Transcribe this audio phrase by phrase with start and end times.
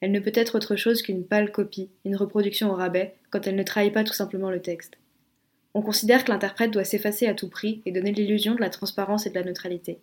[0.00, 3.56] Elle ne peut être autre chose qu'une pâle copie, une reproduction au rabais, quand elle
[3.56, 4.98] ne trahit pas tout simplement le texte.
[5.74, 9.26] On considère que l'interprète doit s'effacer à tout prix et donner l'illusion de la transparence
[9.26, 9.98] et de la neutralité.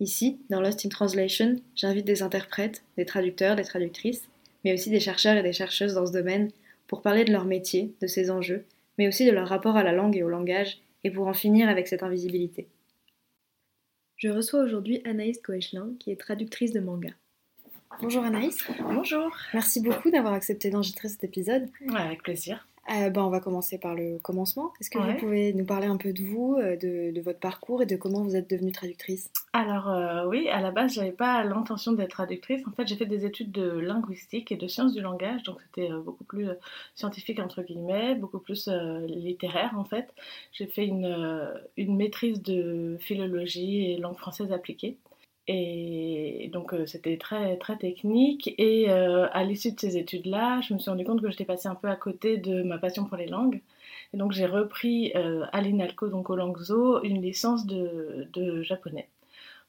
[0.00, 4.28] Ici, dans Lost in Translation, j'invite des interprètes, des traducteurs, des traductrices,
[4.64, 6.50] mais aussi des chercheurs et des chercheuses dans ce domaine
[6.86, 8.64] pour parler de leur métier, de ses enjeux,
[8.98, 11.68] mais aussi de leur rapport à la langue et au langage, et pour en finir
[11.68, 12.66] avec cette invisibilité.
[14.16, 17.10] Je reçois aujourd'hui Anaïs Coechelin, qui est traductrice de manga.
[18.00, 18.58] Bonjour Anaïs.
[18.80, 19.30] Bonjour.
[19.52, 21.68] Merci beaucoup d'avoir accepté d'enregistrer cet épisode.
[21.94, 22.66] avec plaisir.
[22.90, 24.72] Euh, ben, on va commencer par le commencement.
[24.78, 27.86] Est-ce que vous pouvez nous parler un peu de vous, euh, de, votre parcours et
[27.86, 29.30] de comment vous êtes devenue traductrice?
[29.54, 32.60] Alors euh, oui, à la base, j'avais pas l'intention d'être traductrice.
[32.66, 35.88] En fait, j'ai fait des études de linguistique et de sciences du langage, donc c'était
[36.04, 36.48] beaucoup plus
[36.94, 38.68] scientifique entre guillemets, beaucoup plus
[39.06, 40.12] littéraire en fait.
[40.52, 44.98] J'ai fait une, une maîtrise de philologie et langue française appliquée.
[45.46, 48.54] Et donc euh, c'était très très technique.
[48.58, 51.68] Et euh, à l'issue de ces études-là, je me suis rendu compte que j'étais passée
[51.68, 53.60] un peu à côté de ma passion pour les langues.
[54.14, 59.08] Et donc j'ai repris euh, à l'INALCO, donc au Langzo, une licence de, de japonais.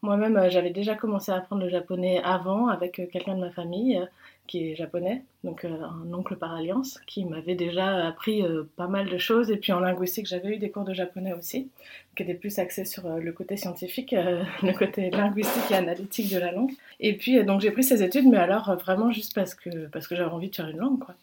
[0.05, 3.99] Moi-même, j'avais déjà commencé à apprendre le japonais avant avec quelqu'un de ma famille
[4.47, 8.88] qui est japonais, donc euh, un oncle par alliance, qui m'avait déjà appris euh, pas
[8.88, 9.49] mal de choses.
[9.49, 11.69] Et puis en linguistique, j'avais eu des cours de japonais aussi,
[12.15, 14.11] qui étaient plus axés sur euh, le côté scientifique,
[14.63, 16.73] le côté linguistique et analytique de la langue.
[16.99, 20.15] Et puis donc j'ai pris ces études, mais alors vraiment juste parce que, parce que
[20.15, 20.99] j'avais envie de faire une langue.
[20.99, 21.15] Quoi.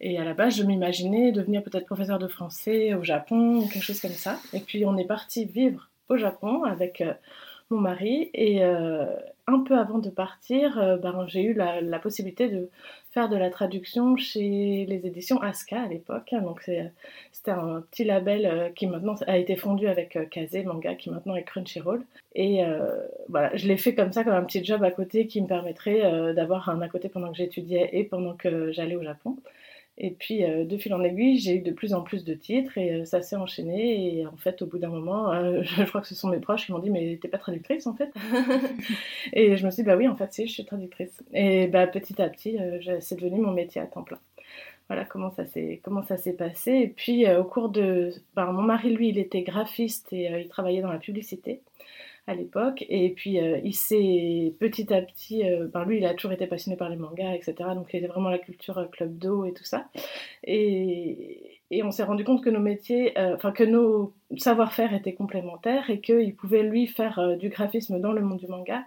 [0.00, 4.00] Et à la base, je m'imaginais devenir peut-être professeur de français au Japon quelque chose
[4.00, 4.38] comme ça.
[4.52, 7.02] Et puis on est parti vivre au Japon avec
[7.70, 8.30] mon mari.
[8.34, 9.06] Et euh,
[9.46, 12.68] un peu avant de partir, euh, ben, j'ai eu la, possibilité de
[13.12, 16.34] faire de la traduction chez les éditions Aska à l'époque.
[16.42, 16.68] Donc
[17.32, 21.36] c'était un petit label euh, qui maintenant a été fondu avec Kazé Manga, qui maintenant
[21.36, 22.02] est Crunchyroll.
[22.34, 22.62] Et
[23.28, 26.32] voilà, je l'ai fait comme ça, comme un petit job à côté qui me permettrait
[26.32, 29.36] d'avoir un à côté pendant que j'étudiais et pendant que j'allais au Japon.
[30.02, 32.78] Et puis, euh, de fil en aiguille, j'ai eu de plus en plus de titres
[32.78, 34.16] et euh, ça s'est enchaîné.
[34.16, 36.64] Et en fait, au bout d'un moment, euh, je, crois que ce sont mes proches
[36.64, 38.10] qui m'ont dit Mais t'es pas traductrice en fait?
[39.34, 41.22] Et je me suis dit Bah oui, en fait, si, je suis traductrice.
[41.34, 42.56] Et bah, petit à petit,
[43.00, 44.18] c'est devenu mon métier à temps plein.
[44.88, 46.72] Voilà comment ça s'est comment ça s'est passé.
[46.72, 48.10] Et puis, au cours de.
[48.34, 51.60] Bah, mon mari, lui, il était graphiste et il travaillait dans la publicité
[52.26, 52.84] à l'époque.
[52.88, 56.46] Et puis euh, il s'est petit à petit, euh, ben, lui il a toujours été
[56.46, 57.54] passionné par les mangas, etc.
[57.74, 59.86] Donc il était vraiment la culture euh, club d'eau et tout ça.
[60.44, 66.00] Et, on s'est rendu compte que nos métiers, enfin que nos savoir-faire étaient complémentaires et
[66.00, 68.82] qu'il pouvait lui faire du graphisme dans le monde du manga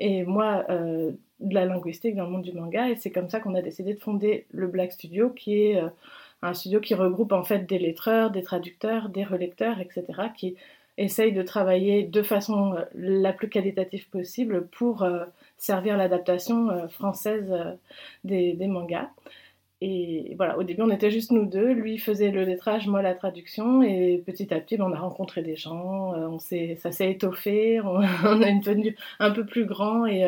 [0.00, 1.16] et moi de
[1.54, 2.88] la linguistique dans le monde du manga.
[2.88, 5.80] Et c'est comme ça qu'on a décidé de fonder le Black Studio qui est
[6.42, 10.04] un studio qui regroupe en fait des lettreurs, des traducteurs, des relecteurs, etc.
[10.36, 10.56] qui
[10.96, 15.24] essaye de travailler de façon euh, la plus qualitative possible pour euh,
[15.58, 17.52] servir l'adaptation euh, française
[18.24, 19.10] des, mangas.
[19.86, 21.72] Et voilà, au début, on était juste nous deux.
[21.72, 23.82] Lui faisait le lettrage, moi la traduction.
[23.82, 26.14] Et petit à petit, ben, on a rencontré des gens.
[26.14, 27.80] On ça s'est étoffé.
[27.84, 30.06] On, est devenu un peu plus grand.
[30.06, 30.24] Et,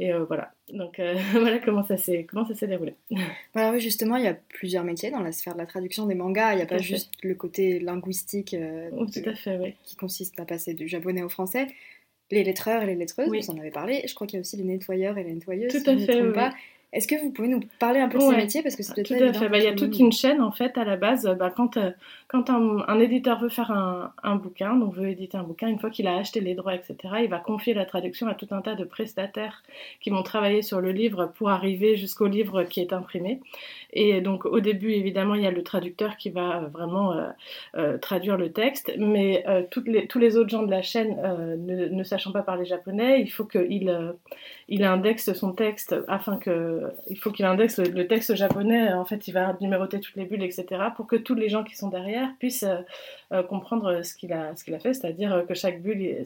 [0.00, 0.50] et voilà.
[0.72, 1.00] Donc
[1.32, 2.94] voilà comment ça s'est comment ça s'est déroulé.
[3.54, 6.16] Voilà, oui, justement, il y a plusieurs métiers dans la sphère de la traduction des
[6.16, 6.54] mangas.
[6.54, 8.56] Il n'y a pas juste le côté linguistique
[8.92, 9.74] oh, tout à fait, oui.
[9.84, 11.68] qui consiste à passer du japonais au français.
[12.32, 14.02] Les lettreurs et les lettreuses, vous en avez parlé.
[14.08, 15.72] Je crois qu'il y a aussi les nettoyeurs et les nettoyeuses.
[15.72, 16.32] Tout à fait, oui.
[16.32, 16.52] pas.
[16.92, 18.62] Est-ce que vous pouvez nous parler un peu de ces métiers?
[18.62, 19.48] Parce que c'est Tout à fait.
[19.48, 21.26] Bah, il y a toute une chaîne en fait à la base.
[21.38, 21.90] Bah, quand euh,
[22.28, 26.06] quand un, éditeur veut faire un, bouquin, donc veut éditer un bouquin, une fois qu'il
[26.06, 28.84] a acheté les droits, etc., il va confier la traduction à tout un tas de
[28.84, 29.62] prestataires
[30.02, 33.40] qui vont travailler sur le livre pour arriver jusqu'au livre qui est imprimé.
[33.94, 37.16] Et donc au début, évidemment, il y a le traducteur qui va euh, vraiment
[37.76, 41.88] euh, traduire le texte, mais toutes les, tous les autres gens de la chaîne ne,
[41.88, 44.14] ne, sachant pas parler japonais, il faut qu'il
[44.68, 48.92] il indexe son texte afin que il faut qu'il indexe le, texte japonais.
[48.92, 51.74] En fait, il va numéroter toutes les bulles, etc., pour que tous les gens qui
[51.74, 52.66] sont derrière puissent
[53.48, 56.22] comprendre ce qu'il a, ce qu'il a fait, c'est-à-dire que chaque bulle,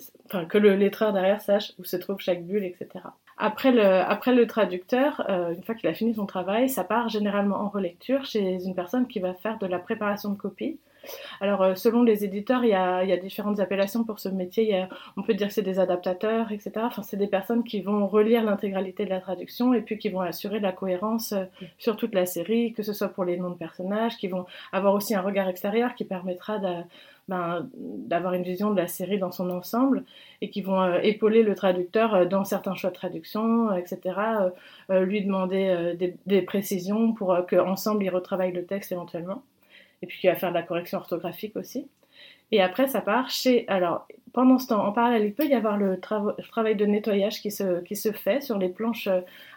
[0.48, 2.88] que le lettreur derrière sache où se trouve chaque bulle, etc.
[3.38, 7.56] Après le, après le traducteur, une fois qu'il a fini son travail, ça part généralement
[7.56, 10.78] en relecture chez une personne qui va faire de la préparation de copie.
[11.40, 14.87] Alors, euh, selon les éditeurs, il y, a, différentes appellations pour ce métier.
[15.16, 16.72] on peut dire que c'est des adaptateurs, etc.
[16.82, 20.20] Enfin, c'est des personnes qui vont relire l'intégralité de la traduction et puis qui vont
[20.20, 21.44] assurer la cohérence euh,
[21.78, 24.94] sur toute la série, que ce soit pour les noms de personnages, qui vont avoir
[24.94, 26.58] aussi un regard extérieur qui permettra
[27.28, 30.05] ben, d'avoir une vision de la série dans son ensemble
[30.40, 34.00] et qui vont euh, épauler le traducteur dans certains choix de traduction, etc.
[34.90, 39.43] lui demander des, des, précisions pour qu'ensemble ils retravaillent le texte éventuellement
[40.02, 41.88] et puis qui va faire de la correction orthographique aussi.
[42.52, 43.66] Et après, ça part chez.
[43.69, 47.50] Alors, pendant ce temps, en parallèle, il peut y avoir le travail de nettoyage qui
[47.50, 49.08] se, fait sur les planches.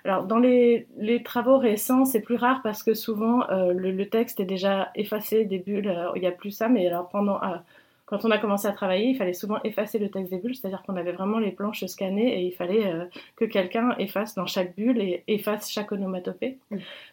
[0.05, 4.39] Alors, dans les, les travaux récents, c'est plus rare parce que souvent, euh, le, texte
[4.39, 6.69] est déjà effacé, des bulles, il n'y a plus ça.
[6.69, 7.57] Mais alors, pendant, euh,
[8.05, 10.83] quand on a commencé à travailler, il fallait souvent effacer le texte des bulles, c'est-à-dire
[10.83, 13.05] qu'on avait vraiment les planches scannées et il fallait euh,
[13.35, 16.59] que quelqu'un efface dans chaque bulle et efface chaque onomatopée.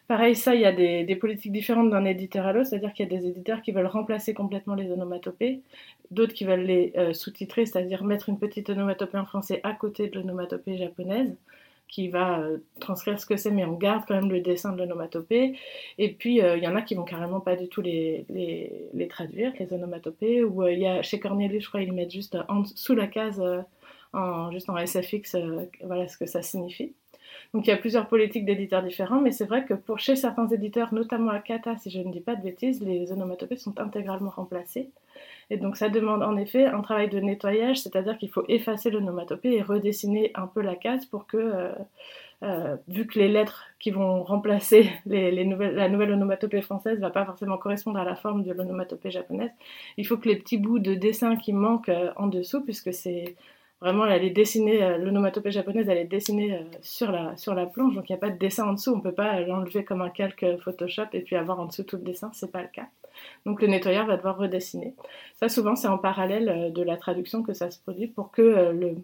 [0.07, 3.15] Pareil, ça, il y a des, politiques différentes d'un éditeur à l'autre, c'est-à-dire qu'il y
[3.15, 5.61] a des éditeurs qui veulent remplacer complètement les onomatopées,
[6.11, 10.09] d'autres qui veulent les euh, sous-titrer, c'est-à-dire mettre une petite onomatopée en français à côté
[10.09, 11.35] de l'onomatopée japonaise
[11.93, 14.79] qui va euh, transcrire ce que c'est, mais on garde quand même le dessin de
[14.79, 15.55] l'onomatopée.
[15.99, 18.25] Et puis, euh, il y en a qui vont carrément pas du tout les,
[19.11, 20.43] traduire, les onomatopées.
[20.43, 23.05] Ou euh, il y a, chez Cornelius, je crois, ils mettent juste en, sous la
[23.05, 23.39] case,
[24.11, 25.35] en, juste en SFX,
[25.83, 26.93] voilà ce que ça signifie.
[27.53, 30.47] Donc il y a plusieurs politiques d'éditeurs différents, mais c'est vrai que pour chez certains
[30.47, 34.31] éditeurs, notamment à Kata, si je ne dis pas de bêtises, les onomatopées sont intégralement
[34.31, 34.89] remplacées.
[35.49, 39.53] Et donc ça demande en effet un travail de nettoyage, c'est-à-dire qu'il faut effacer l'onomatopée
[39.53, 41.71] et redessiner un peu la case pour que, euh,
[42.43, 47.25] euh, vu que les lettres qui vont remplacer la nouvelle onomatopée française ne va pas
[47.25, 49.51] forcément correspondre à la forme de l'onomatopée japonaise,
[49.97, 53.35] il faut que les petits bouts de dessin qui manquent euh, en dessous, puisque c'est
[53.81, 58.13] Vraiment, elle est l'onomatopée japonaise, elle est dessinée sur la, sur la planche, donc il
[58.13, 58.93] n'y a pas de dessin en dessous.
[58.93, 61.97] On ne peut pas l'enlever comme un calque Photoshop et puis avoir en dessous tout
[61.97, 62.87] le dessin, c'est pas le cas.
[63.45, 64.93] Donc le nettoyeur va devoir redessiner.
[65.35, 68.41] Ça, souvent, c'est en parallèle euh, de la traduction que ça se produit pour que
[68.41, 68.95] euh, le,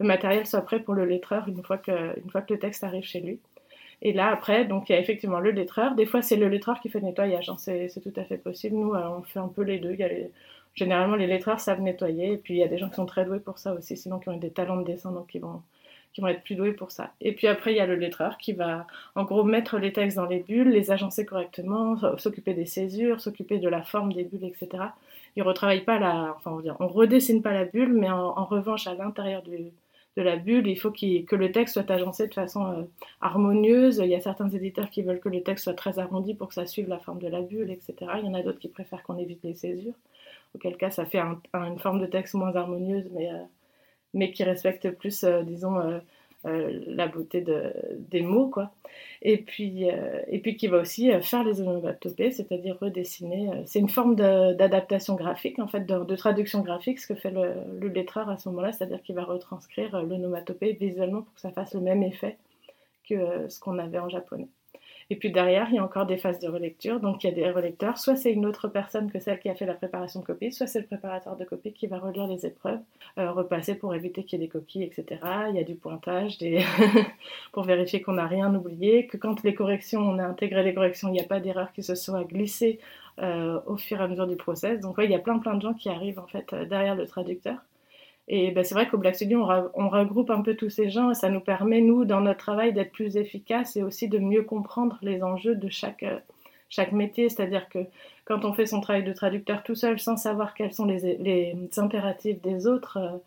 [0.00, 3.40] matériel soit prêt pour le lettreur une fois, que, le texte arrive chez lui.
[4.02, 5.94] Et là, après, donc il y a effectivement le lettreur.
[5.94, 7.48] Des fois, c'est le lettreur qui fait le nettoyage.
[7.48, 7.56] Hein.
[7.58, 8.76] C'est, tout à fait possible.
[8.76, 9.96] Nous, euh, on fait un peu les deux.
[10.74, 12.32] Généralement, les lettreurs savent nettoyer.
[12.32, 14.18] Et puis, il y a des gens qui sont très doués pour ça aussi, sinon
[14.18, 15.62] qui ont des talents de dessin, donc qui vont,
[16.14, 17.12] qui vont être plus doués pour ça.
[17.20, 20.16] Et puis après, il y a le lettreur qui va en gros mettre les textes
[20.16, 24.44] dans les bulles, les agencer correctement, s'occuper des césures, s'occuper de la forme des bulles,
[24.44, 24.84] etc.
[25.34, 28.86] Il retravaille pas la, enfin on, dire, on redessine pas la bulle, mais en, revanche
[28.86, 32.82] à l'intérieur de la bulle, il faut que le texte soit agencé de façon euh,
[33.20, 33.98] harmonieuse.
[33.98, 36.54] Il y a certains éditeurs qui veulent que le texte soit très arrondi pour que
[36.54, 37.94] ça suive la forme de la bulle, etc.
[38.18, 39.94] Il y en a d'autres qui préfèrent qu'on évite les césures,
[40.54, 43.42] auquel cas ça fait une forme de texte moins harmonieuse, mais euh,
[44.14, 45.98] mais qui respecte plus, euh, disons, euh,
[46.46, 47.72] euh, la beauté de,
[48.10, 48.72] des mots, quoi.
[49.22, 49.88] Et puis,
[50.58, 53.50] qui va aussi faire les onomatopées, c'est-à-dire redessiner.
[53.64, 58.28] C'est une forme d'adaptation graphique, en fait, de, traduction graphique, ce que fait le, le
[58.28, 62.02] à ce moment-là, c'est-à-dire qu'il va retranscrire l'onomatopée visuellement pour que ça fasse le même
[62.02, 62.36] effet
[63.08, 64.48] que ce qu'on avait en japonais.
[65.10, 67.00] Et puis derrière, il y a encore des phases de relecture.
[67.00, 67.98] Donc il y a des relecteurs.
[67.98, 70.66] Soit c'est une autre personne que celle qui a fait la préparation de copie, soit
[70.66, 72.80] c'est le préparateur de copie qui va relire les épreuves,
[73.18, 75.20] euh, repasser pour éviter qu'il y ait des coquilles, etc.
[75.50, 76.38] Il y a du pointage
[77.52, 81.08] pour vérifier qu'on n'a rien oublié, que quand les corrections, on a intégré les corrections,
[81.08, 82.80] il n'y a pas d'erreur qui se soit glissée
[83.20, 84.80] euh, au fur et à mesure du process.
[84.80, 86.94] Donc ouais, il y a plein plein de gens qui arrivent en fait euh, derrière
[86.94, 87.56] le traducteur.
[88.28, 91.14] Et ben, c'est vrai qu'au Black Studio, on, regroupe un peu tous ces gens et
[91.14, 94.98] ça nous permet, nous, dans notre travail, d'être plus efficaces et aussi de mieux comprendre
[95.02, 96.18] les enjeux de chaque, euh,
[96.70, 97.28] chaque métier.
[97.28, 97.80] C'est-à-dire que
[98.24, 101.54] quand on fait son travail de traducteur tout seul, sans savoir quels sont les, les
[101.76, 103.18] impératifs des autres euh,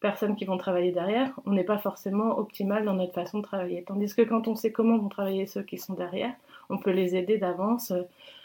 [0.00, 3.82] personnes qui vont travailler derrière, on n'est pas forcément optimal dans notre façon de travailler.
[3.84, 6.34] Tandis que quand on sait comment vont travailler ceux qui sont derrière,
[6.68, 8.02] on peut les aider d'avance, euh,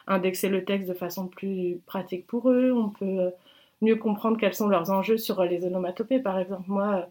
[0.07, 3.31] indexer le texte de façon plus pratique pour eux, on peut
[3.81, 6.19] mieux comprendre quels sont leurs enjeux sur les onomatopées.
[6.19, 7.01] Par exemple, moi, euh,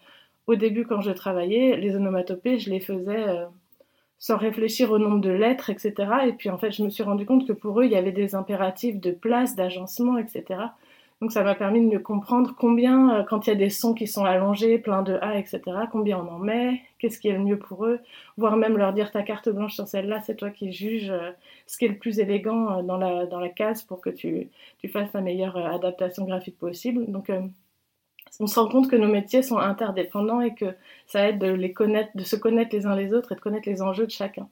[0.47, 3.47] au début, quand je travaillais, les onomatopées, je les faisais euh,
[4.19, 5.95] sans réfléchir au nombre de lettres, etc.
[6.27, 8.13] Et puis, en fait, je me suis rendu compte que pour eux, il y avait
[8.13, 10.61] des impératifs de place, d'agencement, etc.
[11.23, 13.95] Donc ça m'a permis de mieux comprendre combien, euh, quand il y a des sons
[13.95, 17.39] qui sont allongés, plein de A, etc., combien on en met, qu'est-ce qui est le
[17.39, 18.01] mieux pour eux,
[18.37, 21.31] voire même leur dire ta carte blanche sur celle-là, c'est toi qui juges euh,
[21.67, 24.51] ce qui est le plus élégant euh, dans la, dans la case pour que tu,
[24.93, 27.11] fasses la meilleure adaptation graphique possible.
[27.11, 27.31] Donc
[28.41, 31.73] on se rend compte que nos métiers sont interdépendants et que ça aide de les
[31.73, 34.49] connaître, de se connaître les uns les autres et de connaître les enjeux de chacun.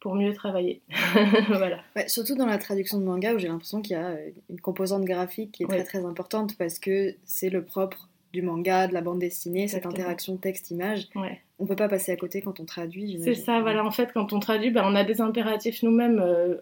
[0.00, 0.80] Pour mieux travailler.
[1.48, 1.80] voilà.
[2.06, 4.16] surtout dans la traduction de manga où j'ai l'impression qu'il y a
[4.48, 8.86] une composante graphique qui est très très importante parce que c'est le propre du manga,
[8.86, 11.08] de la bande dessinée, cette interaction texte-image.
[11.14, 11.40] Ouais.
[11.58, 13.18] On peut pas passer à côté quand on traduit.
[13.24, 13.84] C'est ça, voilà.
[13.84, 16.56] En fait, quand on traduit, ben, on a des impératifs nous-mêmes euh,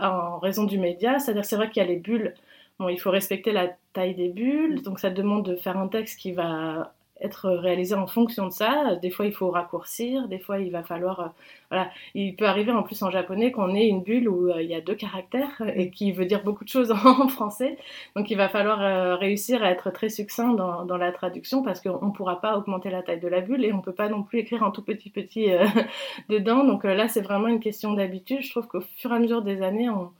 [0.00, 1.18] en raison du média.
[1.18, 2.34] C'est-à-dire, c'est vrai qu'il y a les bulles.
[2.78, 4.82] Bon, il faut respecter la taille des bulles, mm.
[4.82, 8.96] donc ça demande de faire un texte qui va être réalisé en fonction de ça.
[8.96, 11.20] Des fois, il faut raccourcir, des fois, il va falloir.
[11.20, 11.26] Euh,
[11.70, 14.68] voilà, il peut arriver en plus en japonais qu'on ait une bulle où euh, il
[14.68, 17.78] y a deux caractères et qui veut dire beaucoup de choses en français.
[18.16, 21.80] Donc, il va falloir euh, réussir à être très succinct dans, dans la traduction parce
[21.80, 24.08] qu'on ne pourra pas augmenter la taille de la bulle et on ne peut pas
[24.08, 25.48] non plus écrire en tout petit petit
[26.28, 26.64] dedans.
[26.64, 28.42] Donc, là, c'est vraiment une question d'habitude.
[28.42, 30.10] Je trouve qu'au fur et à mesure des années, on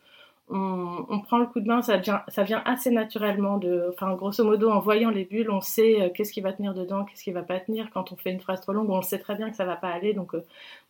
[0.53, 3.59] on, prend le coup de main, ça vient, assez naturellement.
[3.59, 6.75] De, enfin, grosso modo, en voyant les bulles, on sait euh, qu'est-ce qui va tenir
[6.75, 7.91] dedans, qu'est-ce qui va pas tenir.
[7.93, 9.91] Quand on fait une phrase trop longue, on sait très bien que ça va pas
[9.91, 10.13] aller.
[10.13, 10.45] Donc, euh,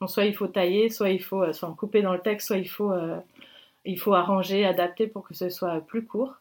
[0.07, 2.69] soit il faut tailler, soit il faut euh, soit couper dans le texte, soit il
[2.69, 2.93] faut,
[3.85, 6.37] il faut arranger, adapter pour que ce soit plus court.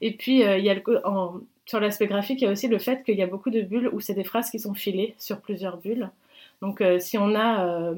[0.00, 0.76] Et puis, il y a
[1.66, 3.90] sur l'aspect graphique, il y a aussi le fait qu'il y a beaucoup de bulles
[3.92, 6.10] où c'est des phrases qui sont filées sur plusieurs bulles.
[6.60, 7.94] Donc, si on a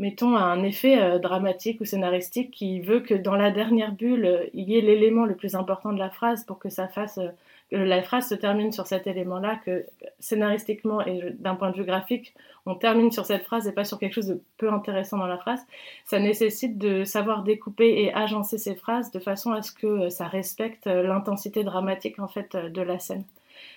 [0.00, 4.46] mettons, un effet euh, dramatique ou scénaristique qui veut que dans la dernière bulle, euh,
[4.54, 7.30] il y ait l'élément le plus important de la phrase pour que ça fasse euh,
[7.72, 9.84] la phrase se termine sur cet élément-là, que
[10.18, 12.34] scénaristiquement et d'un point de vue graphique,
[12.66, 15.38] on termine sur cette phrase et pas sur quelque chose de peu intéressant dans la
[15.38, 15.60] phrase,
[16.04, 20.26] ça nécessite de savoir découper et agencer ces phrases de façon à ce que ça
[20.26, 23.22] respecte l'intensité dramatique en fait de la scène.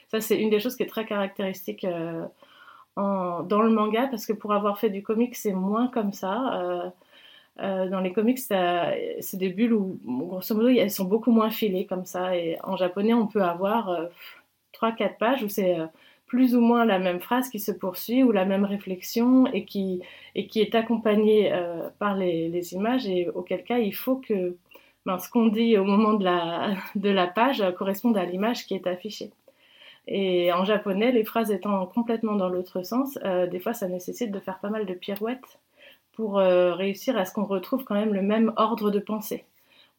[0.07, 1.85] Ça, c'est une des choses qui est très caractéristique
[2.95, 6.61] dans le manga parce que pour avoir fait du comic, c'est moins comme ça.
[6.61, 6.89] Euh,
[7.59, 11.85] euh, dans les comics, c'est des bulles où, grosso modo, elles sont beaucoup moins filées
[11.85, 12.35] comme ça.
[12.35, 14.07] Et en japonais, on peut avoir euh,
[14.73, 15.85] 3-4 pages où c'est euh,
[16.27, 20.01] plus ou moins la même phrase qui se poursuit ou la même réflexion et qui,
[20.35, 21.53] est accompagnée
[21.99, 24.57] par les, images et auquel cas il faut que
[25.05, 29.31] ben, ce qu'on dit au moment de la page corresponde à l'image qui est affichée.
[30.07, 34.31] Et en japonais, les phrases étant complètement dans l'autre sens, euh, des fois ça nécessite
[34.31, 35.59] de faire pas mal de pirouettes
[36.11, 39.45] pour euh, réussir à ce qu'on retrouve quand même le même ordre de pensée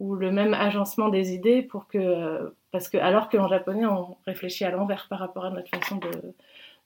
[0.00, 4.16] ou le même agencement des idées pour que euh, parce que alors qu'en japonais on
[4.26, 5.96] réfléchit à l'envers par rapport à notre façon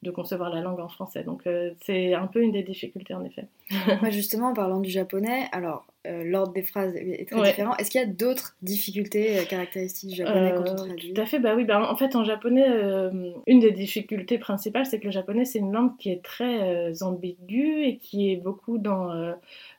[0.02, 1.25] de, concevoir la langue en français.
[1.25, 1.42] Donc
[1.82, 3.46] c'est un peu une des difficultés en effet.
[4.10, 7.77] justement, en parlant du japonais, alors euh, l'ordre des phrases est très différent.
[7.77, 11.27] Est-ce qu'il y a d'autres difficultés euh, caractéristiques du japonais quand on traduit Tout à
[11.27, 11.65] fait, bah oui.
[11.65, 12.67] Bah, en fait, en japonais,
[13.47, 17.85] une des difficultés principales, c'est que le japonais, c'est une langue qui est très ambiguë
[17.85, 19.35] et qui est beaucoup dans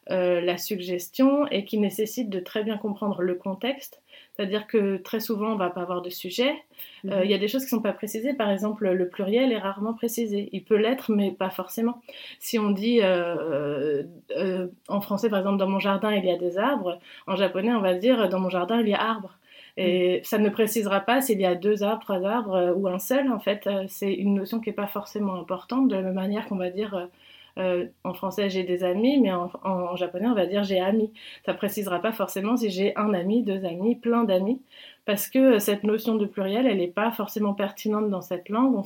[0.07, 4.01] la suggestion et qui nécessite de très bien comprendre le contexte
[4.39, 6.55] c'est-à-dire que très souvent, on va pas avoir de sujet.
[7.05, 7.21] Euh, mhm.
[7.25, 8.33] Il y a des choses qui sont pas précisées.
[8.33, 10.47] Par exemple, le pluriel est rarement précisé.
[10.53, 12.01] Il peut l'être, mais pas forcément.
[12.39, 14.03] Si on dit euh,
[14.37, 17.73] euh, en français, par exemple, dans mon jardin, il y a des arbres, en japonais,
[17.73, 19.37] on va dire dans mon jardin, il y a arbres.
[19.75, 20.23] Et mhm.
[20.23, 23.29] ça ne précisera pas s'il y a deux arbres, trois arbres ou un seul.
[23.33, 26.55] En fait, c'est une notion qui n'est pas forcément importante, de la même manière qu'on
[26.55, 27.09] va dire
[27.59, 31.11] euh, en français, j'ai des amis, mais en, japonais, on va dire j'ai amis.
[31.45, 34.61] Ça précisera pas forcément si j'ai un ami, deux amis, plein d'amis,
[35.05, 38.81] parce que cette notion de pluriel, elle n'est pas forcément pertinente dans cette langue.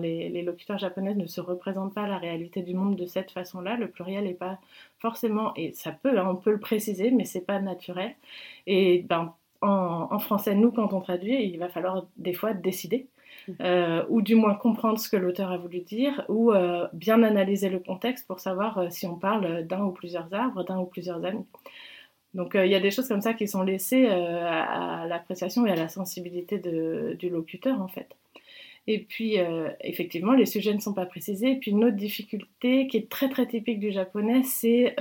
[0.00, 3.76] les, locuteurs japonais ne se représentent pas la réalité du monde de cette façon-là.
[3.76, 4.58] Le pluriel n'est pas
[4.98, 8.14] forcément, et ça peut, hein, on peut le préciser, mais c'est pas naturel.
[8.66, 13.08] Et ben, en, français, nous, quand on traduit, il va falloir des fois décider.
[13.60, 17.68] Euh, ou du moins comprendre ce que l'auteur a voulu dire, ou euh, bien analyser
[17.68, 21.24] le contexte pour savoir euh, si on parle d'un ou plusieurs arbres, d'un ou plusieurs
[21.24, 21.44] amis.
[22.34, 25.76] Donc il y a des choses comme ça qui sont laissées à, l'appréciation et à
[25.76, 28.14] la sensibilité du locuteur en fait.
[28.86, 29.36] Et puis,
[29.80, 31.52] effectivement, les sujets ne sont pas précisés.
[31.52, 34.94] Et puis, une autre difficulté qui est très très typique du japonais, c'est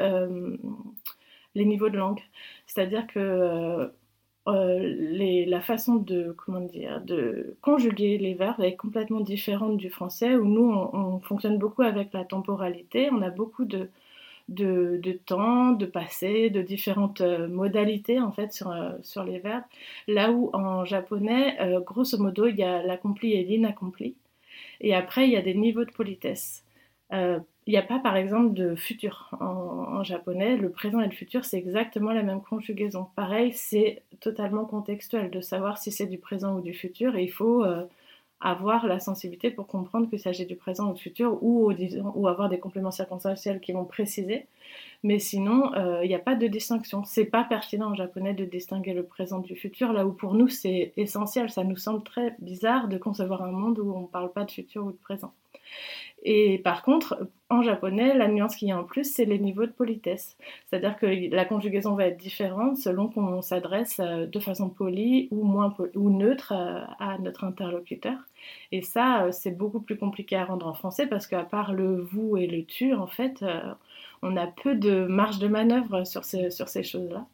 [1.56, 2.22] les niveaux de langue.
[2.68, 3.88] C'est-à-dire que euh,
[4.46, 6.36] la façon de,
[7.62, 12.26] conjuguer les verbes est complètement différente du français, où nous, on, fonctionne beaucoup avec la
[12.26, 13.90] temporalité, on a beaucoup de,
[15.26, 19.64] temps, de passé, de différentes euh, modalités en fait euh, sur les verbes,
[20.08, 24.16] là où en japonais, grosso modo, il y a l'accompli et l'inaccompli,
[24.82, 26.64] et après, il y a des niveaux de politesse.
[27.68, 30.56] Il n'y a pas, par exemple, de futur en, japonais.
[30.56, 33.08] Le présent et le futur, c'est exactement la même conjugaison.
[33.16, 37.16] Pareil, c'est totalement contextuel de savoir si c'est du présent ou du futur.
[37.16, 37.84] Et il faut euh,
[38.40, 41.72] avoir la sensibilité pour comprendre qu'il s'agit du présent ou du futur ou,
[42.28, 44.46] avoir des compléments circonstanciels qui vont préciser.
[45.04, 47.04] Mais sinon, euh, il n'y a pas de distinction.
[47.04, 50.50] C'est pas pertinent en japonais de distinguer le présent du futur, là où pour nous,
[50.50, 51.50] c'est essentiel.
[51.50, 54.52] Ça nous semble très bizarre de concevoir un monde où on ne parle pas de
[54.52, 55.34] futur ou de présent.
[56.28, 59.68] Et par contre, en japonais, la nuance qu'il y a en plus, c'est les niveaux
[59.68, 60.36] de politesse.
[60.66, 65.44] C'est-à-dire que la conjugaison va être différente selon qu'on s'adresse euh, de façon polie ou,
[65.44, 68.18] moins ou neutre euh, à notre interlocuteur.
[68.72, 72.02] Et ça, euh, c'est beaucoup plus compliqué à rendre en français parce qu'à part le
[72.02, 73.46] vous et le tu, en fait,
[74.24, 77.28] on a peu de marge de manœuvre sur ces, sur ces choses-là.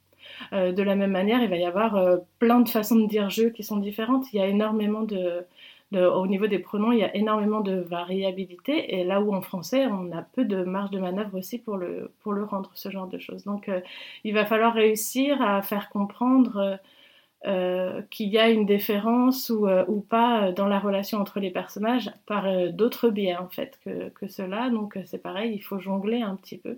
[0.52, 3.64] de la même manière, il va y avoir plein de façons de dire je qui
[3.64, 4.34] sont différentes.
[4.34, 5.46] Il y a énormément de,
[5.94, 9.86] au niveau des pronoms, il y a énormément de variabilité et là où en français,
[9.88, 13.20] on a peu de marge de manœuvre aussi pour le, le rendre, ce genre de
[13.20, 13.44] choses.
[13.44, 13.82] Donc euh,
[14.24, 16.80] il va falloir réussir à faire comprendre
[17.46, 21.52] euh, qu'il y a une différence ou, euh, ou, pas dans la relation entre les
[21.52, 24.70] personnages par d'autres biais en fait que, que cela.
[24.70, 26.78] Donc c'est pareil, il faut jongler un petit peu.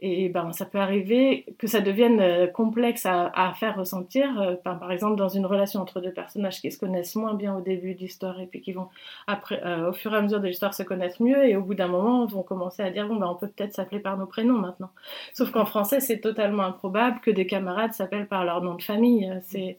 [0.00, 4.90] Et ben, ça peut arriver que ça devienne euh, complexe à, faire ressentir, euh, par,
[4.90, 8.00] exemple dans une relation entre deux personnages qui se connaissent moins bien au début de
[8.00, 8.88] l'histoire et puis qui vont,
[9.26, 11.74] après, euh, au fur et à mesure de l'histoire, se connaître mieux et au bout
[11.74, 14.58] d'un moment vont commencer à dire bon, ben, on peut peut-être s'appeler par nos prénoms
[14.58, 14.90] maintenant.
[15.32, 19.32] Sauf qu'en français, c'est totalement improbable que des camarades s'appellent par leur nom de famille.
[19.42, 19.78] C'est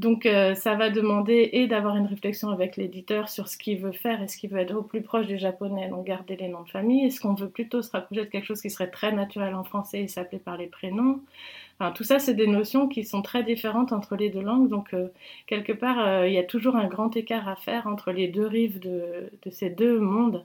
[0.00, 3.92] donc euh, ça va demander et d'avoir une réflexion avec l'éditeur sur ce qu'il veut
[3.92, 6.70] faire, est-ce qu'il veut être au plus proche du japonais, donc garder les noms de
[6.70, 9.62] famille, est-ce qu'on veut plutôt se rapprocher de quelque chose qui serait très naturel en
[9.62, 11.20] français et s'appeler par les prénoms?
[11.94, 15.08] Tout ça, c'est des notions qui sont très différentes entre les deux langues, donc euh,
[15.46, 18.46] quelque part, euh, il y a toujours un grand écart à faire entre les deux
[18.46, 20.44] rives de, de ces deux mondes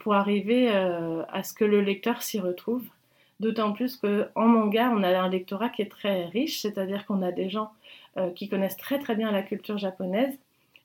[0.00, 2.84] pour arriver à ce que le lecteur s'y retrouve.
[3.40, 7.32] D'autant plus qu'en manga, on a un lectorat qui est très riche, c'est-à-dire qu'on a
[7.32, 7.72] des gens
[8.34, 10.38] qui connaissent très très bien la culture japonaise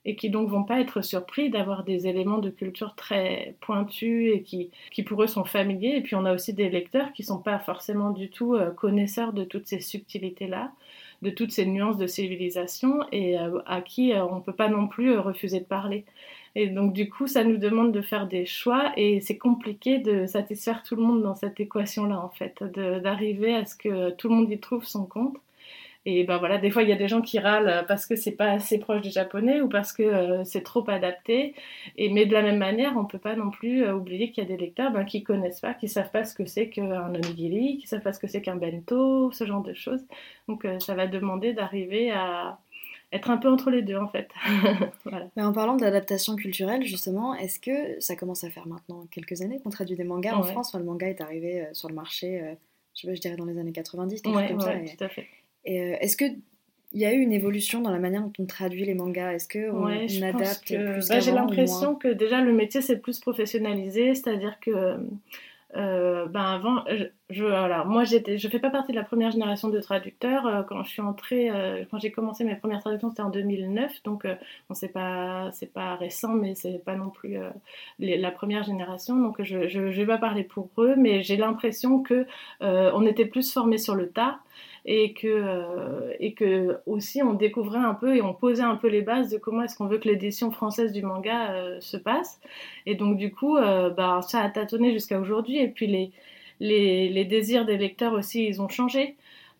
[0.07, 4.41] et qui donc vont pas être surpris d'avoir des éléments de culture très pointus et
[4.41, 5.97] qui, qui pour eux sont familiers.
[5.97, 9.33] Et puis on a aussi des lecteurs qui sont pas forcément du tout euh, connaisseurs
[9.33, 10.71] de toutes ces subtilités-là,
[11.23, 15.17] de toutes ces nuances de civilisation et euh, à qui on peut pas non plus
[15.19, 16.05] refuser de parler.
[16.55, 20.25] Et donc du coup, ça nous demande de faire des choix et c'est compliqué de
[20.25, 24.35] satisfaire tout le monde dans cette équation-là en fait, d'arriver à ce que tout le
[24.35, 25.35] monde y trouve son compte.
[26.09, 28.31] Et ben voilà, des fois il y a des gens qui râlent parce que c'est
[28.31, 31.53] pas assez proche du japonais ou parce que euh, c'est trop adapté.
[31.97, 34.47] Et mais de la même manière, on peut pas non plus euh, oublier qu'il y
[34.47, 37.77] a des lecteurs ben, qui connaissent pas, qui savent pas ce que c'est qu'un onigiri,
[37.79, 39.99] qui savent pas ce que c'est qu'un bento, ce genre de choses.
[40.47, 42.57] Donc euh, ça va demander d'arriver à
[43.11, 44.29] être un peu entre les deux en fait.
[45.35, 49.59] Mais en parlant d'adaptation culturelle justement, est-ce que ça commence à faire maintenant quelques années
[49.59, 50.73] qu'on traduit des mangas en France?
[50.73, 52.55] Le manga est arrivé sur le marché,
[52.95, 54.71] je, je, dirais dans les années 90, quelque ouais, comme ça.
[54.73, 55.27] tout à fait.
[55.67, 56.25] Euh, est-ce que
[56.93, 59.33] il y a eu une évolution dans la manière dont on traduit les mangas?
[59.33, 64.15] Est-ce qu'on on adapte plus bah, J'ai l'impression que déjà le métier s'est plus professionnalisé,
[64.15, 64.97] c'est-à-dire que
[65.75, 66.85] euh, ben avant,
[67.29, 70.45] je, alors moi j'étais, je fais pas partie de la première génération de traducteurs.
[70.47, 71.49] Euh, quand je suis entrée,
[71.91, 76.33] quand j'ai commencé mes premières traductions, c'était en 2009, donc bon, c'est pas pas récent,
[76.33, 77.37] mais c'est pas non plus
[77.99, 79.17] la première génération.
[79.17, 82.25] Donc je, je, je vais pas parler pour eux, mais j'ai l'impression que
[82.61, 84.39] on était plus formés sur le tas
[84.87, 88.87] et que, euh, et que aussi on découvrait un peu et on posait un peu
[88.87, 92.39] les bases de comment est-ce qu'on veut que l'édition française du manga euh, se passe.
[92.85, 95.57] Et donc du coup, euh, bah, ça a tâtonné jusqu'à aujourd'hui.
[95.59, 96.11] Et puis les,
[96.59, 99.15] les, les, désirs des lecteurs aussi, ils ont changé.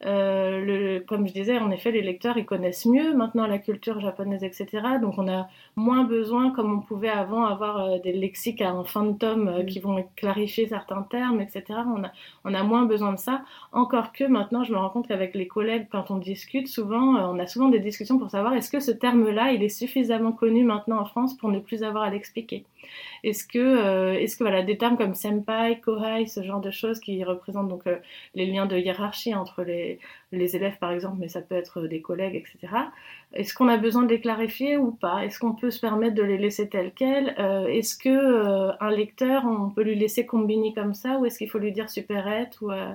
[0.05, 3.99] Euh, le, comme je disais, en effet, les lecteurs, ils connaissent mieux maintenant la culture
[3.99, 4.67] japonaise, etc.
[5.01, 8.83] Donc on a moins besoin, comme on pouvait avant, avoir euh, des lexiques à un
[8.83, 9.65] fin de tome euh, mm.
[9.65, 11.63] qui vont clarifier certains termes, etc.
[11.95, 12.11] On a,
[12.45, 13.43] on a moins besoin de ça.
[13.71, 17.39] Encore que maintenant, je me rends compte qu'avec les collègues, quand on discute, souvent, on
[17.39, 20.99] a souvent des discussions pour savoir est-ce que ce terme-là, il est suffisamment connu maintenant
[20.99, 22.65] en France pour ne plus avoir à l'expliquer?
[23.23, 27.23] Est-ce que, est-ce que voilà, des termes comme senpai, kohai, ce genre de choses qui
[27.23, 27.83] représentent donc
[28.35, 32.35] les liens de hiérarchie entre les élèves par exemple, mais ça peut être des collègues,
[32.35, 32.73] etc.
[33.33, 35.25] Est-ce qu'on a besoin de les clarifier ou pas?
[35.25, 37.35] Est-ce qu'on peut se permettre de les laisser tels quels?
[37.39, 41.37] Euh, Est-ce que euh, un lecteur, on peut lui laisser combiner comme ça, ou est-ce
[41.37, 42.93] qu'il faut lui dire supérette ou euh,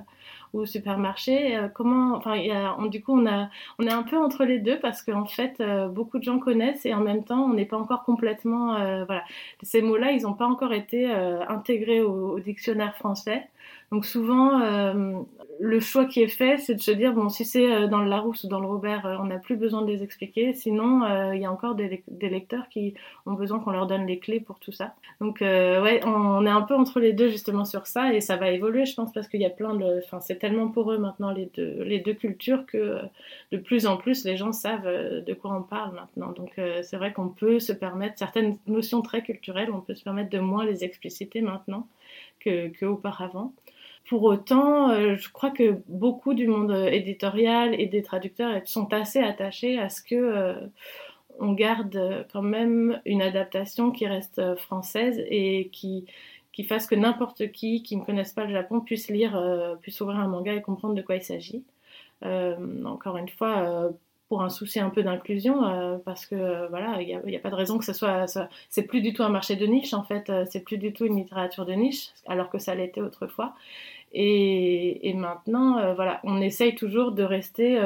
[0.52, 4.44] ou supermarché Comment Enfin, y a, du coup, on a on est un peu entre
[4.44, 7.66] les deux parce qu'en fait, beaucoup de gens connaissent et en même temps, on n'est
[7.66, 8.74] pas encore complètement
[9.06, 9.24] voilà.
[9.62, 13.48] Ces mots-là, ils n'ont pas encore été intégrés au, dictionnaire français.
[13.92, 14.59] Donc souvent,
[15.62, 18.11] le choix qui est fait, c'est de se dire bon, si c'est euh, dans le
[18.11, 20.55] Larousse ou dans le Robert, euh, on n'a plus besoin de les expliquer.
[20.55, 22.94] Sinon, euh, il y a encore des, lecteurs qui
[23.26, 24.94] ont besoin qu'on leur donne les clés pour tout ça.
[25.20, 28.50] Donc, ouais, on, est un peu entre les deux justement sur ça et ça va
[28.50, 30.00] évoluer, je pense, parce qu'il y a plein de.
[30.05, 32.98] Enfin, c'est tellement pour eux maintenant les deux, les deux cultures que
[33.52, 36.33] de plus en plus les gens savent de quoi on parle maintenant.
[36.33, 40.31] Donc, c'est vrai qu'on peut se permettre certaines notions très culturelles, on peut se permettre
[40.31, 41.87] de moins les expliciter maintenant
[42.44, 43.52] qu'auparavant.
[44.08, 49.20] Pour autant, euh, je crois que beaucoup du monde éditorial et des traducteurs sont assez
[49.20, 50.54] attachés à ce que euh,
[51.38, 56.04] on garde quand même une adaptation qui reste française et qui,
[56.52, 59.40] qui fasse que n'importe qui qui ne connaisse pas le Japon puisse lire,
[59.80, 61.64] puisse ouvrir un manga et comprendre de quoi il s'agit.
[62.22, 63.92] encore une fois,
[64.40, 67.54] un souci un peu d'inclusion, euh, parce que euh, voilà, il n'y a, pas de
[67.54, 68.26] raison que ce soit.
[68.70, 71.04] c'est plus du tout un marché de niche en fait, euh, c'est plus du tout
[71.04, 73.54] une littérature de niche, alors que ça l'était autrefois.
[74.14, 77.80] Et maintenant, voilà, on essaye toujours de rester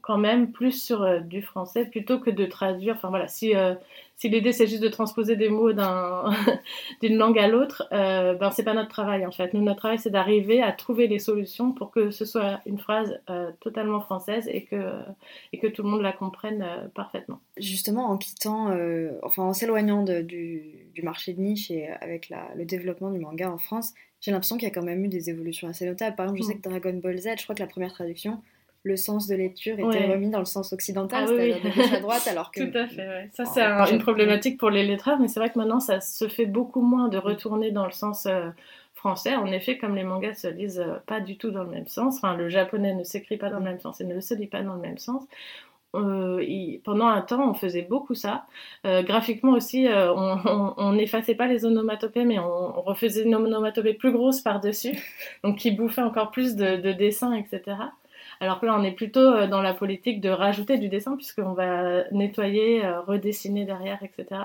[0.00, 2.94] quand même plus sur euh, du français plutôt que de traduire.
[2.94, 3.74] Enfin voilà, si, euh,
[4.16, 5.72] si l'idée c'est juste de transposer des mots
[7.02, 9.52] d'une langue à l'autre, euh, ben c'est pas notre travail en fait.
[9.54, 13.20] Nous, notre travail c'est d'arriver à trouver les solutions pour que ce soit une phrase
[13.30, 14.92] euh, totalement française et que,
[15.52, 17.40] et que tout le monde la comprenne parfaitement.
[17.56, 18.74] Justement, en quittant,
[19.22, 20.62] enfin en s'éloignant du,
[20.94, 24.56] du, marché de niche et avec la, le développement du manga en France, j'ai l'impression
[24.56, 26.16] qu'il y a quand même eu des évolutions assez notables.
[26.16, 26.60] Par exemple, je sais mm.
[26.60, 28.40] que Dragon Ball Z, je crois que la première traduction,
[28.84, 32.00] le sens de lecture était remis dans le sens occidental, ah c'est-à-dire de gauche à
[32.00, 32.62] droite, alors que...
[32.62, 33.30] Tout à fait, ouais.
[33.32, 36.46] Ça, c'est une problématique pour les lettreurs, mais c'est vrai que maintenant, ça se fait
[36.46, 38.48] beaucoup moins de retourner dans le sens euh,
[38.94, 39.36] français.
[39.36, 42.16] En effet, comme les mangas se lisent euh, pas du tout dans le même sens,
[42.16, 44.62] enfin, le japonais ne s'écrit pas dans le même sens et ne se lit pas
[44.62, 45.22] dans le même sens,
[45.94, 48.46] euh, pendant un temps, on faisait beaucoup ça.
[48.86, 54.12] Euh, graphiquement aussi, euh, on n'effaçait pas les onomatopées, mais on, refaisait une onomatopée plus
[54.12, 54.98] grosse par-dessus,
[55.44, 57.76] donc qui bouffait encore plus de, de dessins, etc.
[58.42, 61.52] Alors que là, on est plutôt euh, dans la politique de rajouter du dessin, puisqu'on
[61.52, 64.40] va nettoyer, euh, redessiner derrière, etc.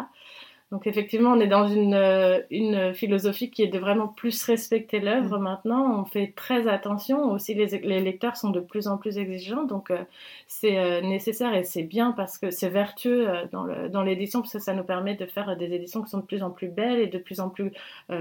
[0.70, 5.00] Donc effectivement, on est dans une, euh, une philosophie qui est de vraiment plus respecter
[5.00, 5.42] l'œuvre mm.
[5.42, 6.02] maintenant.
[6.02, 7.32] On fait très attention.
[7.32, 9.64] Aussi, les, les, lecteurs sont de plus en plus exigeants.
[9.64, 10.04] Donc euh,
[10.48, 14.74] c'est euh, nécessaire et c'est bien parce que c'est vertueux dans l'édition parce que ça
[14.74, 17.18] nous permet de faire des éditions qui sont de plus en plus belles et de
[17.18, 17.72] plus en plus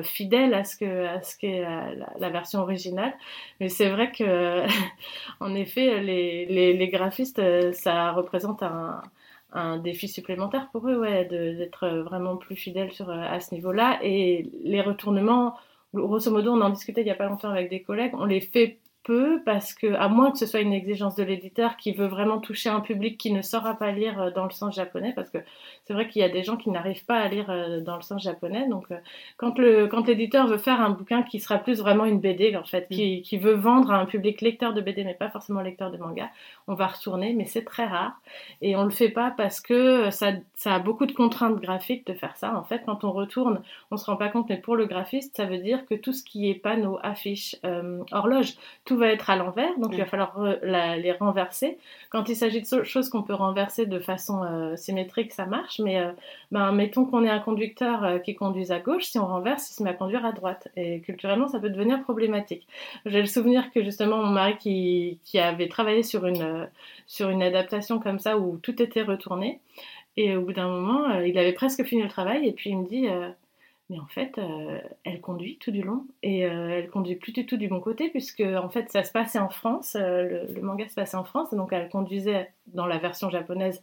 [0.02, 3.12] fidèles à ce que à ce qu'est la, la, version originale.
[3.60, 4.64] Mais c'est vrai que
[5.40, 9.02] en effet, les, les, les graphistes, ça représente un
[9.52, 13.98] un défi supplémentaire pour eux, ouais, d'être vraiment plus fidèles sur, euh, à ce niveau-là.
[14.02, 15.56] Et les retournements,
[15.94, 18.40] grosso modo, on en discutait il n'y a pas longtemps avec des collègues, on les
[18.40, 22.08] fait peu parce que, à moins que ce soit une exigence de l'éditeur qui veut
[22.08, 25.30] vraiment toucher un public qui ne saura pas lire euh, dans le sens japonais, parce
[25.30, 25.38] que
[25.84, 28.02] c'est vrai qu'il y a des gens qui n'arrivent pas à lire euh, dans le
[28.02, 28.68] sens japonais.
[28.68, 28.96] Donc, euh,
[29.36, 32.64] quand le quand l'éditeur veut faire un bouquin qui sera plus vraiment une BD, en
[32.64, 33.22] fait, qui, mm.
[33.22, 36.28] qui veut vendre à un public lecteur de BD, mais pas forcément lecteur de manga,
[36.66, 38.20] on va retourner, mais c'est très rare.
[38.60, 42.14] Et on le fait pas parce que ça, ça a beaucoup de contraintes graphiques de
[42.14, 42.58] faire ça.
[42.58, 45.44] En fait, quand on retourne, on se rend pas compte, mais pour le graphiste, ça
[45.44, 49.36] veut dire que tout ce qui est panneaux, affiches, euh, horloges, tout va être à
[49.36, 50.08] l'envers, donc il va mm.
[50.08, 51.78] falloir les renverser.
[52.10, 56.00] Quand il s'agit de choses qu'on peut renverser de façon euh, symétrique, ça marche, mais
[56.00, 56.12] euh,
[56.50, 59.74] ben, mettons qu'on ait un conducteur euh, qui conduise à gauche, si on renverse, il
[59.74, 60.68] se met à conduire à droite.
[60.76, 62.66] Et culturellement, ça peut devenir problématique.
[63.04, 66.68] J'ai le souvenir que justement, mon mari qui, qui avait travaillé sur une,
[67.06, 69.60] sur une adaptation comme ça où tout était retourné,
[70.16, 72.86] et au bout d'un moment, il avait presque fini le travail, et puis il me
[72.86, 73.06] dit
[73.88, 77.46] mais en fait, euh, elle conduit tout du long et euh, elle conduit plus du
[77.46, 80.60] tout du bon côté puisque en fait ça se passait en France, euh, le, le,
[80.60, 83.80] manga se passait en France, donc elle conduisait dans la version japonaise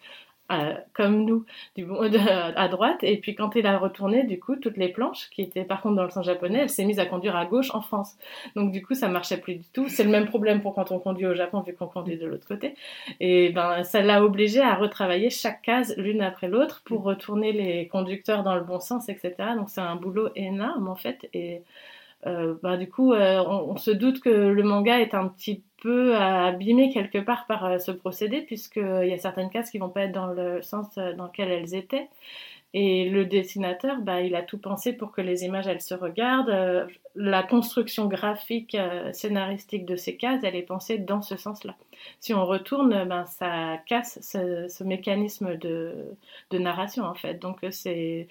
[0.51, 2.99] euh, comme nous, du bon, à droite.
[3.01, 5.95] Et puis quand il a retourné, du coup, toutes les planches, qui étaient par contre
[5.95, 8.15] dans le sens japonais, elle s'est mise à conduire à gauche en France.
[8.56, 9.88] Donc du coup, ça marchait plus du tout.
[9.88, 12.47] C'est le même problème pour quand on conduit au Japon, vu qu'on conduit de l'autre
[12.47, 12.75] côté.
[13.19, 17.88] Et ben, ça l'a obligé à retravailler chaque case l'une après l'autre pour retourner les
[17.88, 19.34] conducteurs dans le bon sens, etc.
[19.56, 21.29] Donc c'est un boulot énorme en fait.
[21.34, 21.63] Et
[22.25, 26.15] euh, bah, du coup, euh, on, se doute que le manga est un petit peu
[26.15, 30.04] abîmé quelque part par euh, ce procédé, puisqu'il y a certaines cases qui vont pas
[30.04, 32.10] être dans le sens dans lequel elles étaient.
[32.74, 36.88] Et le dessinateur, bah, il a tout pensé pour que les images, elles se regardent.
[37.15, 38.76] la construction graphique,
[39.12, 41.76] scénaristique de ces cases, elle est pensée dans ce sens-là.
[42.19, 46.15] Si on retourne, ben, ça casse ce, mécanisme de,
[46.50, 47.36] de, narration, en fait.
[47.36, 48.28] Donc, c'est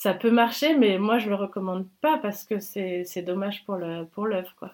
[0.00, 4.08] ça peut marcher, mais moi je le recommande pas parce que c'est dommage pour l'œuvre.
[4.14, 4.26] Pour
[4.58, 4.70] quoi.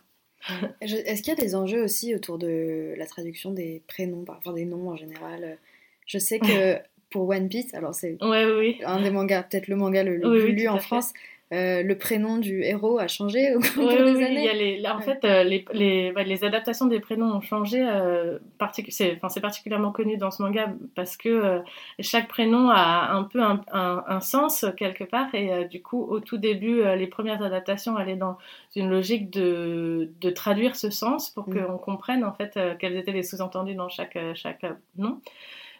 [0.80, 4.64] Est-ce qu'il y a des enjeux aussi autour de la traduction des prénoms, enfin des
[4.64, 5.58] noms en général?
[6.06, 6.78] Je sais que
[7.10, 10.68] pour One Piece, alors c'est ouais, un des mangas, peut-être le manga le, plus lu
[10.68, 11.12] en France,
[11.52, 14.88] euh, le prénom du héros a changé au cours des années.
[14.88, 17.86] en fait, euh, les, les, les, adaptations des prénoms ont changé.
[17.88, 18.38] Euh,
[18.88, 21.60] c'est particulièrement connu dans ce manga parce que euh,
[22.00, 25.32] chaque prénom a un peu un, un, sens quelque part.
[25.36, 28.38] Et du coup, au tout début, les premières adaptations allaient dans
[28.74, 31.64] une logique de, de traduire ce sens pour mm.
[31.64, 35.20] qu'on comprenne en fait quels étaient les sous-entendus dans chaque, chaque nom.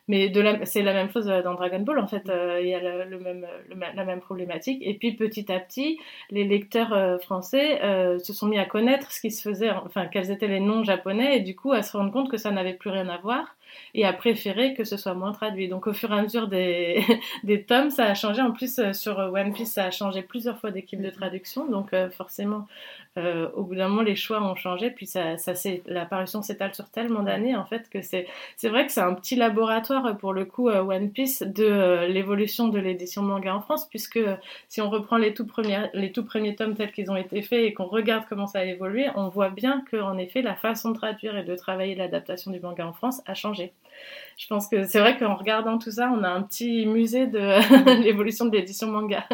[0.08, 0.32] Mais
[0.64, 3.18] c'est la même chose euh, dans Dragon Ball, en fait, euh, il y a le,
[3.18, 4.80] même, la même problématique.
[4.82, 5.98] Et puis petit à petit,
[6.30, 7.80] les lecteurs euh, français
[8.18, 11.38] se sont mis à connaître ce qui se faisait, enfin, quels étaient les noms japonais,
[11.38, 13.55] et du coup à se rendre compte que ça n'avait plus rien à voir.
[13.94, 15.68] Et a préféré que ce soit moins traduit.
[15.68, 17.04] Donc au fur et à mesure des,
[17.44, 18.42] des tomes, ça a changé.
[18.42, 21.66] En plus, euh, sur One Piece, ça a changé plusieurs fois d'équipe de traduction.
[21.66, 22.66] Donc euh, forcément,
[23.16, 24.90] euh, au bout d'un moment, les choix ont changé.
[24.90, 25.52] Puis ça, ça
[25.86, 28.26] l'apparition s'étale sur tellement d'années, en fait, que c'est,
[28.64, 33.22] vrai que c'est un petit laboratoire, pour le coup, One Piece, de l'évolution de l'édition
[33.22, 34.20] manga en France, puisque
[34.68, 37.64] si on reprend les tout premiers, les tout premiers tomes tels qu'ils ont été faits
[37.64, 40.96] et qu'on regarde comment ça a évolué, on voit bien qu'en effet, la façon de
[40.96, 43.55] traduire et de travailler l'adaptation du manga en France a changé.
[44.36, 48.00] Je pense que c'est vrai qu'en regardant tout ça, on a un petit musée de
[48.02, 49.24] l'évolution de l'édition manga.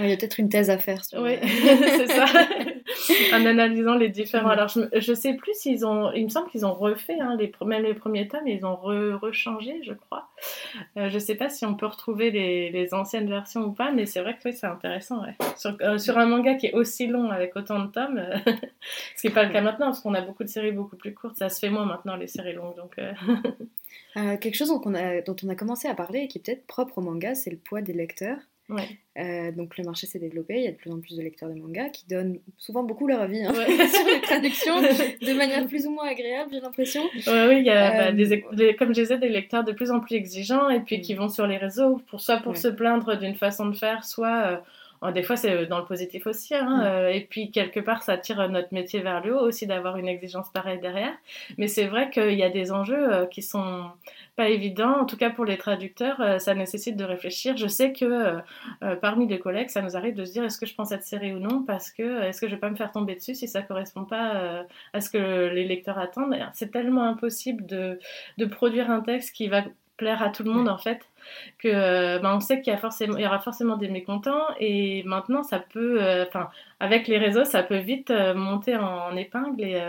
[0.00, 1.20] il y a peut-être une thèse à faire sur.
[1.20, 2.26] Oui, c'est ça.
[3.32, 4.50] en analysant les différents.
[4.50, 6.12] Alors, je, ne sais plus s'ils ont.
[6.12, 9.80] Il me semble qu'ils ont refait hein, les, même les premiers tomes, ils ont rechangé,
[9.82, 10.28] je crois.
[10.96, 14.20] Euh, je sais pas si on peut retrouver les, anciennes versions ou pas, mais c'est
[14.20, 15.22] vrai que oui, c'est intéressant.
[15.56, 18.36] Sur, euh, sur, un manga qui est aussi long avec autant de tomes, euh,
[19.16, 21.14] ce qui n'est pas le cas maintenant, parce qu'on a beaucoup de séries beaucoup plus
[21.14, 21.36] courtes.
[21.36, 22.96] Ça se fait moins maintenant les séries longues, donc.
[24.40, 26.66] quelque chose dont on, a, dont on a commencé à parler et qui est peut-être
[26.66, 28.38] propre au manga, c'est le poids des lecteurs.
[29.18, 31.50] Euh, donc le marché s'est développé, il y a de plus en plus de lecteurs
[31.50, 35.86] de manga qui donnent souvent beaucoup leur avis hein, sur les traductions de manière plus
[35.86, 37.02] ou moins agréable, j'ai l'impression.
[37.12, 40.00] oui, il y a, bah, euh, des, comme je disais, des lecteurs de plus en
[40.00, 41.00] plus exigeants et puis mm.
[41.02, 44.62] qui vont sur les réseaux, pour, soit pour se plaindre d'une façon de faire, soit...
[45.02, 46.54] Euh, des fois, c'est dans le positif aussi.
[46.54, 47.14] Hein, mm.
[47.14, 50.50] et puis, quelque part, ça tire notre métier vers le haut aussi d'avoir une exigence
[50.50, 51.14] pareille derrière.
[51.58, 53.90] Mais c'est vrai qu'il y a des enjeux qui sont
[54.36, 55.00] pas évident.
[55.00, 57.56] En tout cas, pour les traducteurs, euh, ça nécessite de réfléchir.
[57.56, 58.40] Je sais que euh,
[58.82, 61.04] euh, parmi les collègues, ça nous arrive de se dire est-ce que je pense cette
[61.04, 61.62] série ou non?
[61.64, 64.64] Parce que est-ce que je vais pas me faire tomber dessus si ça correspond pas
[64.92, 66.36] à ce que les lecteurs attendent?
[66.54, 67.98] C'est tellement impossible de,
[68.38, 69.62] de produire un texte qui va
[70.02, 71.00] plaire à tout le monde en fait
[71.58, 75.02] que ben, on sait qu'il y, a forcément, il y aura forcément des mécontents et
[75.04, 79.80] maintenant ça peut enfin avec les réseaux ça peut vite monter en, épingle et,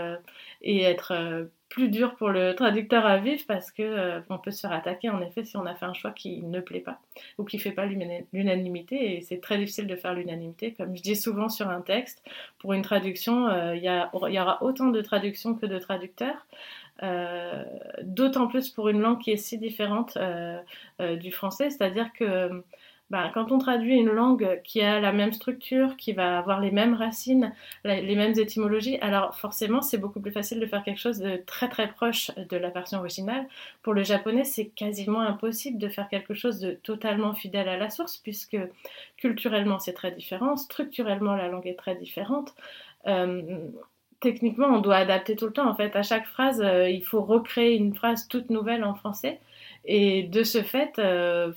[0.62, 4.60] et être plus dur pour le traducteur à vivre parce que euh, on peut se
[4.60, 7.00] faire attaquer en effet si on a fait un choix qui ne plaît pas
[7.36, 10.72] ou qui fait pas l'unanimité et c'est très difficile de faire l'unanimité.
[10.72, 12.22] Comme je dis souvent sur un texte
[12.60, 16.46] pour une traduction euh, il y, y, aura autant de traductions que de traducteurs
[17.02, 17.64] euh,
[18.02, 20.16] d'autant plus pour une langue qui est si différente
[21.00, 22.62] du français c'est à dire que
[23.10, 26.70] bah, quand on traduit une langue qui a la même structure, qui va avoir les
[26.70, 27.54] mêmes racines,
[27.84, 31.68] les mêmes étymologies, alors forcément c'est beaucoup plus facile de faire quelque chose de très
[31.68, 33.46] très proche de la version originale.
[33.82, 37.90] Pour le japonais, c'est quasiment impossible de faire quelque chose de totalement fidèle à la
[37.90, 38.56] source, puisque
[39.18, 42.54] culturellement c'est très différent, structurellement la langue est très différente.
[43.06, 43.68] Euh,
[44.24, 45.68] techniquement, on doit adapter tout le temps.
[45.68, 49.38] En fait, à chaque phrase, euh, il faut recréer une phrase toute nouvelle en français.
[49.84, 51.52] Et de ce fait, euh,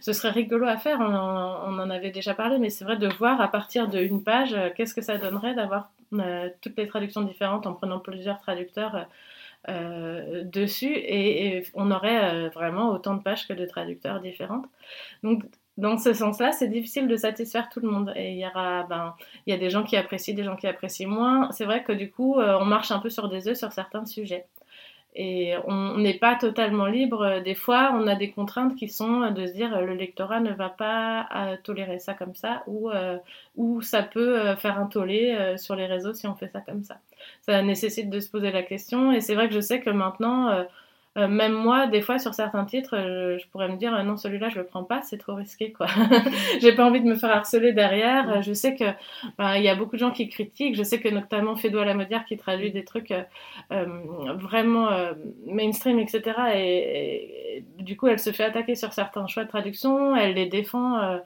[0.00, 3.40] ce serait rigolo à faire, on en, avait déjà parlé, mais c'est vrai de voir
[3.42, 5.90] à partir d'une page, euh, qu'est-ce que ça donnerait d'avoir
[6.62, 9.06] toutes les traductions différentes en prenant plusieurs traducteurs
[9.66, 14.64] dessus, et, on aurait vraiment autant de pages que de traducteurs différentes.
[15.22, 15.42] Donc,
[15.78, 18.12] dans ce sens-là, c'est difficile de satisfaire tout le monde.
[18.14, 19.14] Et il y aura, ben,
[19.46, 21.50] il y a des gens qui apprécient, des gens qui apprécient moins.
[21.52, 24.44] C'est vrai que du coup, on marche un peu sur des œufs sur certains sujets.
[25.20, 27.40] Et on n'est pas totalement libre.
[27.40, 30.68] Des fois, on a des contraintes qui sont de se dire le lectorat ne va
[30.68, 33.18] pas euh, tolérer ça comme ça, ou, euh,
[33.56, 36.84] ou ça peut euh, faire un tollé sur les réseaux si on fait ça comme
[36.84, 36.98] ça.
[37.42, 39.10] Ça nécessite de se poser la question.
[39.10, 40.62] Et c'est vrai que je sais que maintenant, euh,
[41.26, 44.50] même moi, des fois, sur certains titres, euh, je, pourrais me dire euh, non, celui-là,
[44.50, 45.86] je le prends pas, c'est trop risqué, quoi.
[46.60, 48.42] J'ai pas envie de me faire harceler derrière.
[48.42, 48.84] Je sais que
[49.38, 50.76] ben, il y a beaucoup de gens qui critiquent.
[50.76, 53.12] Je sais que notamment Fédois Lamodière qui traduit des trucs
[53.70, 54.90] vraiment
[55.46, 56.22] mainstream, etc.
[56.54, 60.14] Et, du coup, elle se fait attaquer sur certains choix de traduction.
[60.14, 61.18] Elle les défend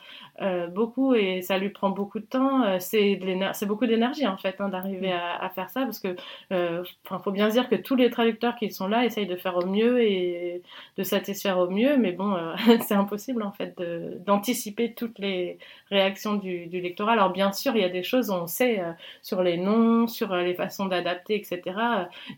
[0.70, 2.78] beaucoup et ça lui prend beaucoup de temps.
[2.80, 3.18] c'est
[3.66, 5.12] beaucoup d'énergie en fait hein, d'arriver mm.
[5.12, 6.16] à, à, faire ça parce que,
[6.50, 9.66] enfin, faut bien dire que tous les traducteurs qui sont là essayent de faire au
[9.66, 10.62] mieux et
[10.96, 12.54] de satisfaire au mieux, mais bon, euh,
[12.86, 13.80] c'est impossible en fait
[14.26, 15.58] d'anticiper toutes les
[15.90, 17.12] réactions du, du, lectorat.
[17.12, 18.92] Alors bien sûr, il y a des choses, on sait, euh,
[19.22, 21.60] sur les noms, sur euh, les façons d'adapter, etc.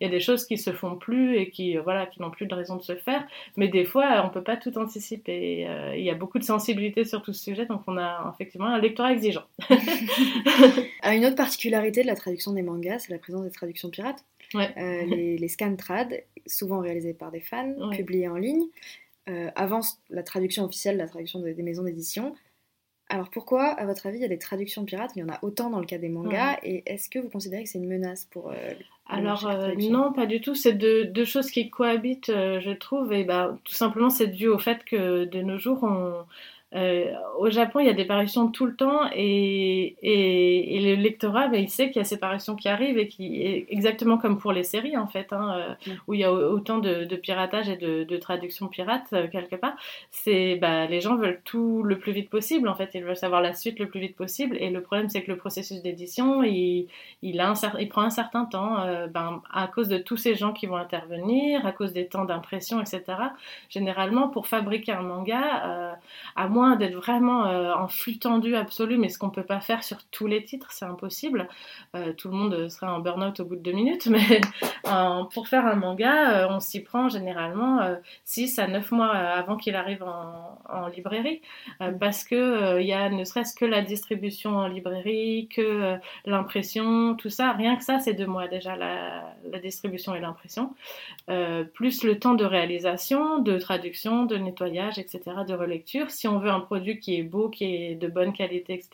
[0.00, 2.46] Il y a des choses qui se font plus et qui, voilà, qui n'ont plus
[2.46, 3.24] de raison de se faire,
[3.56, 5.66] mais des fois, on peut pas tout anticiper.
[5.96, 8.78] il y a beaucoup de sensibilité sur tout ce sujet, donc on a effectivement un
[8.78, 9.44] lectorat exigeant.
[11.04, 14.24] une autre particularité de la traduction des mangas, c'est la présence des traductions pirates.
[14.54, 18.66] Euh, les, les scans trad, souvent réalisés par des fans, publiés en ligne,
[19.28, 22.34] euh, avant la traduction officielle, la traduction des maisons d'édition.
[23.08, 25.12] Alors pourquoi, à votre avis, il y a des traductions pirates?
[25.16, 26.58] Il y en a autant dans le cas des mangas.
[26.62, 28.50] Et est-ce que vous considérez que c'est une menace pour...
[28.50, 28.72] Euh,
[29.06, 30.54] alors non, pas du tout.
[30.54, 33.12] C'est deux, deux, choses qui cohabitent, je trouve.
[33.12, 36.24] Et bah, tout simplement, c'est dû au fait que de nos jours, on,
[36.74, 41.46] Euh, au Japon, il y a des parutions tout le temps et, et, le lectorat,
[41.46, 44.52] ben, il sait qu'il y a ces parutions qui arrivent et qui, exactement comme pour
[44.52, 48.02] les séries en fait, hein, euh, où il y a autant de, piratage et de,
[48.02, 49.76] de traduction pirate euh, quelque part.
[50.10, 53.40] C'est, bah, les gens veulent tout le plus vite possible en fait, ils veulent savoir
[53.40, 54.56] la suite le plus vite possible.
[54.58, 56.88] Et le problème, c'est que le processus d'édition, il,
[57.22, 60.66] il, a il prend un certain temps, ben, à cause de tous ces gens qui
[60.66, 63.02] vont intervenir, à cause des temps d'impression, etc.
[63.70, 65.96] Généralement, pour fabriquer un manga,
[66.36, 69.82] à moins d'être vraiment euh, en flux tendu absolu, mais ce qu'on peut pas faire
[69.82, 71.48] sur tous les titres, c'est impossible.
[71.94, 74.40] Euh, tout le monde serait en burn-out au bout de deux minutes, mais
[75.32, 77.80] pour faire un manga, euh, on s'y prend généralement
[78.24, 81.40] 6 à 9 mois avant qu'il arrive en, librairie,
[82.00, 85.96] parce que il y a ne serait-ce que la distribution en librairie, que
[86.26, 90.74] l'impression, tout ça, rien que ça, c'est deux mois déjà la, la distribution et l'impression,
[91.74, 96.10] plus le temps de réalisation, de traduction, de nettoyage, etc., de relecture.
[96.10, 98.88] Si on veut un produit qui est beau, qui est de bonne qualité, etc.,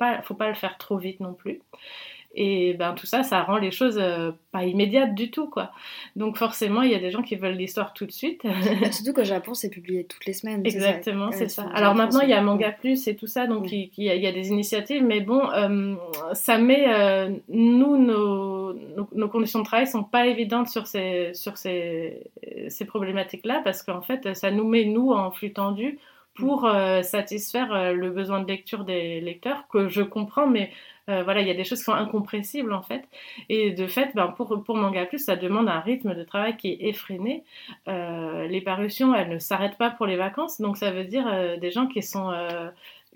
[0.00, 1.60] il ne faut pas le faire trop vite non plus.
[2.36, 5.72] Et ben tout ça, ça rend les choses euh, pas immédiates du tout, quoi.
[6.14, 8.42] Donc forcément, il y a des gens qui veulent l'histoire tout de suite.
[8.92, 10.64] Surtout qu'au Japon, c'est publié toutes les semaines.
[10.64, 11.66] Exactement, c'est ça.
[11.74, 14.48] Alors maintenant, il y a Manga Plus et tout ça, donc il, y a, des
[14.48, 15.96] initiatives, mais bon, euh,
[16.32, 18.74] ça met euh, nous nos,
[19.12, 22.30] nos, conditions de travail sont pas évidentes sur ces sur ces,
[22.68, 25.98] ces problématiques-là parce qu'en fait, ça nous met nous en flux tendu
[26.34, 30.70] pour euh, satisfaire euh, le besoin de lecture des lecteurs, que je comprends, mais
[31.08, 33.08] euh, voilà, il y a des choses qui sont incompressibles en fait.
[33.48, 36.68] Et de fait, ben, pour, pour Manga Plus, ça demande un rythme de travail qui
[36.68, 37.44] est effréné.
[37.86, 41.86] les parutions, elles ne s'arrêtent pas pour les vacances, donc ça veut dire des gens
[41.86, 42.32] qui sont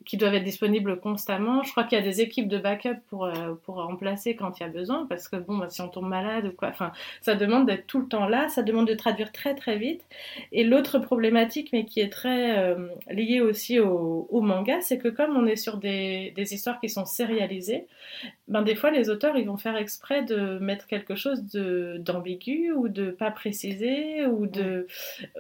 [0.05, 1.63] qui doivent être disponibles constamment.
[1.63, 4.63] Je crois qu'il y a des équipes de backup pour, euh, pour remplacer quand il
[4.63, 7.35] y a besoin, parce que bon, bah, si on tombe malade ou quoi, enfin, ça
[7.35, 10.03] demande d'être tout le temps là, ça demande de traduire très très vite.
[10.53, 15.37] Et l'autre problématique, mais qui est très euh, liée aussi au, manga, c'est que comme
[15.37, 17.87] on est sur des, des histoires qui sont sérialisées,
[18.49, 22.89] ben des fois les auteurs ils vont faire exprès de mettre quelque chose d'ambigu ou
[22.89, 24.87] de pas préciser ou de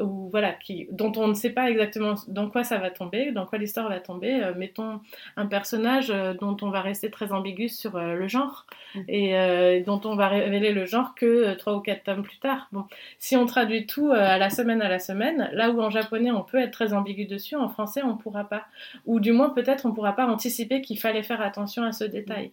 [0.00, 3.46] ou voilà qui dont on ne sait pas exactement dans quoi ça va tomber, dans
[3.46, 4.42] quoi l'histoire va tomber.
[4.42, 5.00] Euh, mettons
[5.36, 9.00] un personnage euh, dont on va rester très ambigu sur euh, le genre mm.
[9.08, 12.68] et dont on va révéler le genre que trois ou quatre tomes plus tard.
[12.72, 12.84] Bon,
[13.18, 16.42] si on traduit tout à la semaine à la semaine, là où en japonais on
[16.42, 18.64] peut être très ambigu dessus, en français on pourra pas.
[19.06, 22.52] Ou du moins peut-être on pourra pas anticiper qu'il fallait faire attention à ce détail.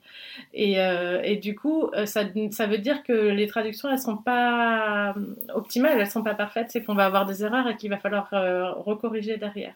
[0.54, 0.78] Et,
[1.24, 5.16] et du coup, ça, ça, veut dire que les traductions elles sont pas
[5.54, 8.30] optimales, elles sont pas parfaites, c'est qu'on va avoir des erreurs et qu'il va falloir
[8.32, 9.74] recorriger derrière.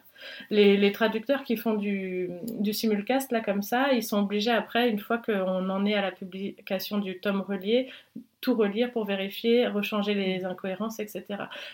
[0.50, 2.16] Les, les traducteurs qui font du
[2.58, 6.02] du, simulcast, là, comme ça, ils sont obligés après, une fois qu'on en est à
[6.02, 7.90] la publication du tome relié,
[8.40, 11.24] tout relire pour vérifier, rechanger les incohérences, etc.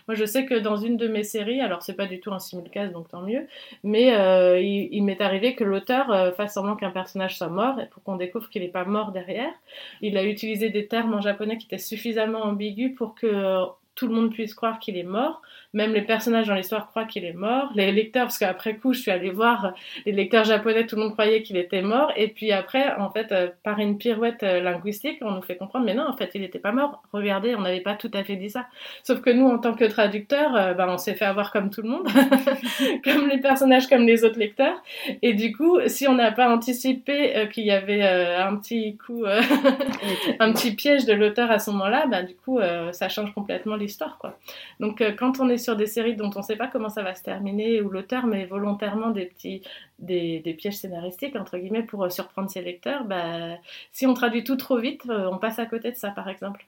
[0.08, 2.38] Moi, je sais que dans une de mes séries, alors c'est pas du tout un
[2.38, 3.46] simulcast, donc tant mieux,
[3.84, 7.86] mais euh, il, m'est arrivé que l'auteur euh, fasse semblant qu'un personnage soit mort, et
[7.86, 9.52] pour qu'on découvre qu'il n'est pas mort derrière,
[10.00, 14.14] il a utilisé des termes en japonais qui étaient suffisamment ambigus pour que tout le
[14.14, 15.42] monde puisse croire qu'il est mort.
[15.74, 17.70] Même les personnages dans l'histoire croient qu'il est mort.
[17.74, 19.72] Les lecteurs, parce qu'après coup, je suis allée voir
[20.04, 22.12] les lecteurs japonais, tout le monde croyait qu'il était mort.
[22.16, 25.86] Et puis après, en fait, euh, par une pirouette euh, linguistique, on nous fait comprendre,
[25.86, 27.02] mais non, en fait, il n'était pas mort.
[27.12, 28.66] Regardez, on n'avait pas tout à fait dit ça.
[29.02, 31.80] Sauf que nous, en tant que traducteurs, euh, ben, on s'est fait avoir comme tout
[31.80, 32.06] le monde,
[33.04, 34.82] comme les personnages, comme les autres lecteurs.
[35.22, 39.24] Et du coup, si on n'a pas anticipé qu'il y avait un petit coup,
[40.40, 42.60] un petit piège de l'auteur à ce moment-là, ben, du coup,
[42.92, 44.18] ça change complètement l'histoire.
[44.18, 44.36] Quoi.
[44.80, 47.14] Donc quand on est sur des séries dont on ne sait pas comment ça va
[47.14, 49.62] se terminer, où l'auteur met volontairement des petits
[49.98, 53.56] des, pièges scénaristiques, entre guillemets, pour euh, surprendre ses lecteurs, bah,
[53.92, 56.66] si on traduit tout trop vite, euh, on passe à côté de ça, par exemple.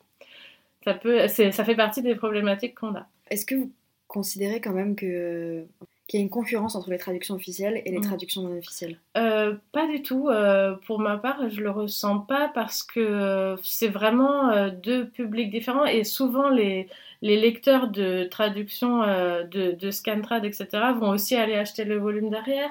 [0.84, 3.06] Ça, peut, ça fait partie des problématiques qu'on a.
[3.30, 3.72] Est-ce que vous
[4.06, 5.66] considérez quand même que
[6.06, 8.02] qu'il y a une concurrence entre les traductions officielles et les mm.
[8.02, 8.98] traductions non officielles?
[9.16, 10.28] Euh, Pas du tout.
[10.28, 15.50] Euh, pour ma part, je le ressens pas parce que c'est vraiment euh, deux publics
[15.50, 16.88] différents et souvent les,
[17.24, 22.70] les lecteurs de traduction de, de Scantrad, etc., vont aussi aller acheter le volume derrière.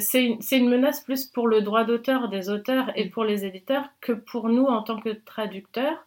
[0.00, 4.12] c'est une, menace plus pour le droit d'auteur des auteurs et pour les éditeurs que
[4.12, 6.06] pour nous en tant que traducteurs.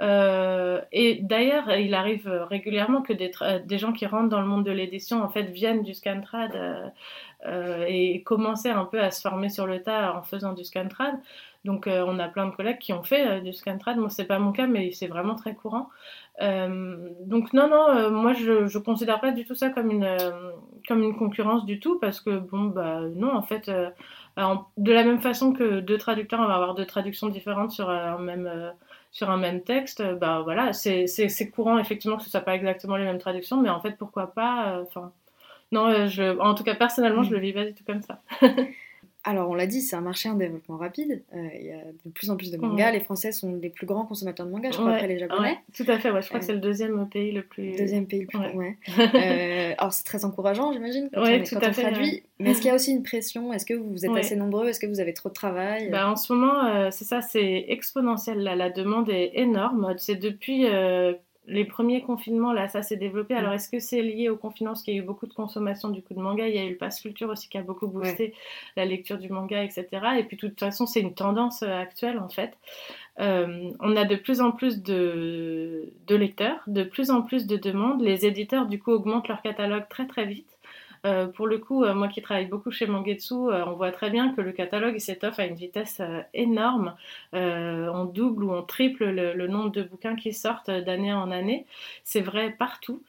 [0.00, 4.72] Euh, et d'ailleurs, il arrive régulièrement que des, gens qui rentrent dans le monde de
[4.72, 6.88] l'édition en fait viennent du Scantrad euh,
[7.46, 11.14] euh, et commencer un peu à se former sur le tas en faisant du Scantrad.
[11.64, 13.96] Donc, on a plein de collègues qui ont fait du Scantrad.
[13.96, 15.88] Moi, c'est pas mon cas, mais c'est vraiment très courant.
[16.40, 20.08] Donc, non, non, moi, je, je considère pas du tout ça comme une,
[20.88, 23.68] comme une concurrence du tout parce que, bon, bah, non, en fait.
[23.68, 28.18] de la même façon que deux traducteurs, on va avoir deux traductions différentes sur un
[28.18, 28.72] même,
[29.14, 31.06] sur un même texte, euh, bah voilà, c'est
[31.54, 34.72] courant effectivement que ce soit pas exactement les mêmes traductions, mais en fait pourquoi pas,
[34.72, 35.12] euh, enfin.
[35.72, 37.32] Non, je, en tout cas, personnellement, je mm.
[37.32, 38.20] le vis pas du tout comme ça.
[39.24, 41.22] Alors, on l'a dit, c'est un marché en développement rapide.
[41.34, 42.92] Euh, il y a de plus en plus de mangas.
[42.92, 45.58] Les Français sont les plus grands consommateurs de mangas, je crois, après les Japonais.
[45.74, 47.76] tout à fait, je crois que c'est le deuxième pays le plus.
[47.76, 48.38] Deuxième pays le plus.
[48.38, 48.76] Ouais.
[48.98, 52.22] euh, alors, c'est très encourageant, j'imagine, quand, on, tout à fait, traduit.
[52.38, 53.52] Mais est-ce qu'il y a aussi une pression?
[53.52, 54.68] Est-ce que vous êtes assez nombreux?
[54.68, 55.88] Est-ce que vous avez trop de travail?
[55.90, 58.38] Bah, En ce moment, euh, c'est ça, c'est exponentiel.
[58.42, 59.94] La demande est énorme.
[59.98, 61.14] C'est depuis euh,
[61.46, 63.34] les premiers confinements, là, ça s'est développé.
[63.34, 64.72] Alors, est-ce que c'est lié au confinement?
[64.72, 66.48] Parce qu'il y a eu beaucoup de consommation du coup de manga.
[66.48, 68.34] Il y a eu le pass culture aussi qui a beaucoup boosté
[68.76, 69.86] la lecture du manga, etc.
[70.18, 72.56] Et puis, de toute façon, c'est une tendance euh, actuelle, en fait.
[73.20, 77.56] Euh, on a de plus en plus de, de lecteurs, de plus en plus de
[77.56, 78.00] demandes.
[78.00, 80.53] Les éditeurs, du coup, augmentent leur catalogue très, très vite.
[81.04, 84.10] Euh, pour le coup, euh, moi qui travaille beaucoup chez Mangetsu, euh, on voit très
[84.10, 86.00] bien que le catalogue s'étoffe à une vitesse
[86.32, 86.94] énorme.
[87.32, 91.66] on double ou on triple le, nombre de bouquins qui sortent d'année en année.
[92.04, 93.02] C'est vrai partout.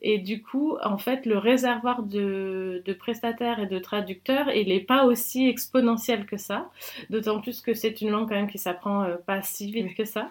[0.00, 5.04] Et du coup, en fait, le réservoir de, prestataires et de traducteurs, il n'est pas
[5.04, 6.70] aussi exponentiel que ça.
[7.10, 10.28] D'autant plus que c'est une langue quand même qui s'apprend pas si vite que ça.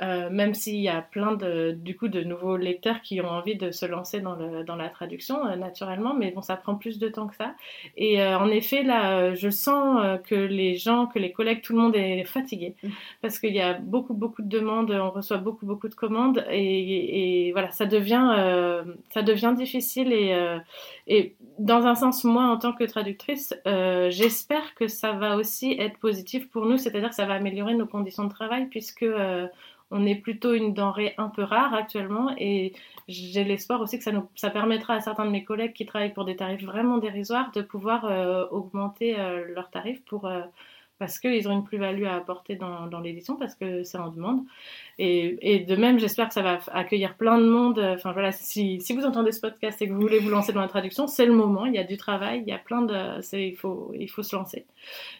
[0.00, 3.70] même s'il y a plein de, du coup, de nouveaux lecteurs qui ont envie de
[3.70, 6.14] se lancer dans, dans la traduction, naturellement.
[6.14, 7.54] Mais bon, ça prend plus de temps que ça.
[7.96, 11.62] Et euh, en effet, là, euh, je sens euh, que les gens, que les collègues,
[11.62, 12.88] tout le monde est fatigué mm.
[13.22, 17.50] parce qu'il y a beaucoup, beaucoup de demandes, on reçoit beaucoup, beaucoup de commandes et,
[17.52, 20.34] voilà, ça devient, ça devient difficile et,
[21.06, 25.98] et dans un sens, moi, en tant que traductrice, j'espère que ça va aussi être
[25.98, 29.06] positif pour nous, c'est-à-dire que ça va améliorer nos conditions de travail puisque
[29.90, 32.72] on est plutôt une denrée un peu rare actuellement et
[33.08, 36.14] j'ai l'espoir aussi que ça, nous, ça permettra à certains de mes collègues qui travaillent
[36.14, 40.42] pour des tarifs vraiment dérisoires de pouvoir euh, augmenter euh, leurs tarifs pour, euh,
[40.98, 44.42] parce qu'ils ont une plus-value à apporter dans, dans l'édition, parce que c'est en demande.
[44.98, 47.78] Et, et, de même, j'espère que ça va accueillir plein de monde.
[47.78, 50.68] Enfin voilà, si, vous entendez ce podcast et que vous voulez vous lancer dans la
[50.68, 51.66] traduction, c'est le moment.
[51.66, 54.36] Il y a du travail, il y a plein de, il faut, il faut se
[54.36, 54.66] lancer.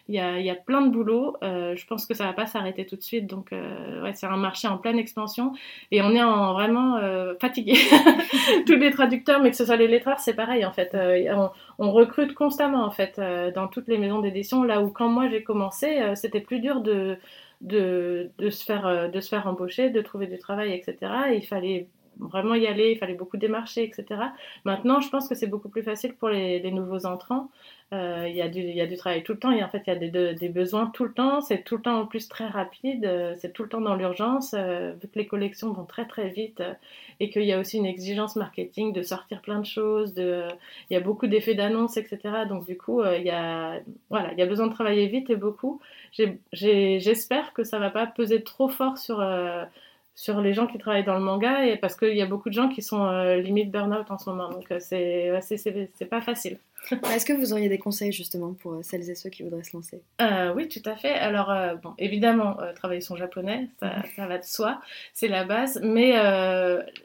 [0.07, 1.35] Il y a, il y a plein de boulot.
[1.43, 3.27] Euh, je pense que ça va pas s'arrêter tout de suite.
[3.27, 5.53] Donc euh, ouais, c'est un marché en pleine expansion
[5.91, 7.73] et on est en vraiment euh, fatigué.
[8.65, 10.93] Tous les traducteurs, mais que ce soit les lettreurs, c'est pareil en fait.
[10.93, 11.49] Euh, on,
[11.79, 13.19] on, recrute constamment en fait
[13.55, 14.63] dans toutes les maisons d'édition.
[14.63, 17.17] Là où quand moi j'ai commencé, c'était plus dur de,
[17.61, 20.97] se faire, euh, de se faire embaucher, de trouver du travail, etc.
[21.33, 21.87] il fallait
[22.19, 24.21] vraiment y aller, il fallait beaucoup démarcher, etc.
[24.63, 27.49] Maintenant, je pense que c'est beaucoup plus facile pour les, nouveaux entrants
[27.93, 29.83] euh, il, y du, il y a du travail tout le temps, et en fait
[29.85, 32.47] il y a des, besoins tout le temps, c'est tout le temps en plus très
[32.47, 36.05] rapide, euh, c'est tout le temps dans l'urgence, euh, vu que les collections vont très
[36.07, 36.63] très vite
[37.19, 40.47] et qu'il y a aussi une exigence marketing de sortir plein de choses, il
[40.89, 42.19] y a beaucoup d'effets d'annonce, etc.
[42.49, 45.35] Donc du coup il, y a, voilà, il y a besoin de travailler vite et
[45.35, 45.79] beaucoup.
[46.51, 49.21] J'espère que ça va pas peser trop fort sur
[50.15, 52.53] sur les gens qui travaillent dans le manga et parce qu'il y a beaucoup de
[52.53, 56.57] gens qui sont limite burn-out en ce moment donc c'est c'est pas facile.
[56.91, 59.75] Est-ce que vous auriez des conseils justement pour euh, celles et ceux qui voudraient se
[59.75, 60.01] lancer?
[60.21, 61.13] Euh, Oui, tout à fait.
[61.13, 64.81] Alors, euh, bon, évidemment, travailler son japonais, ça, va de soi,
[65.13, 65.79] c'est la base.
[65.83, 66.13] Mais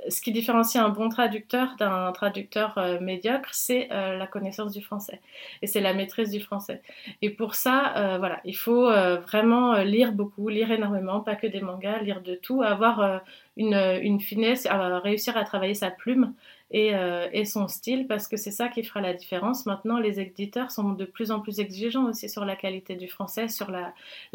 [0.08, 5.20] ce qui différencie un bon traducteur d'un traducteur médiocre, c'est la connaissance du français
[5.62, 6.82] et c'est la maîtrise du français.
[7.22, 12.00] Et pour ça, voilà, il faut vraiment lire beaucoup, lire énormément, pas que des mangas,
[12.02, 13.22] lire de tout, avoir
[13.56, 16.34] une finesse, réussir à travailler sa plume
[16.72, 19.66] et, euh, et, son style parce que c'est ça qui fera la différence.
[19.66, 23.48] Maintenant, les éditeurs sont de plus en plus exigeants aussi sur la qualité du français,
[23.48, 23.92] sur la,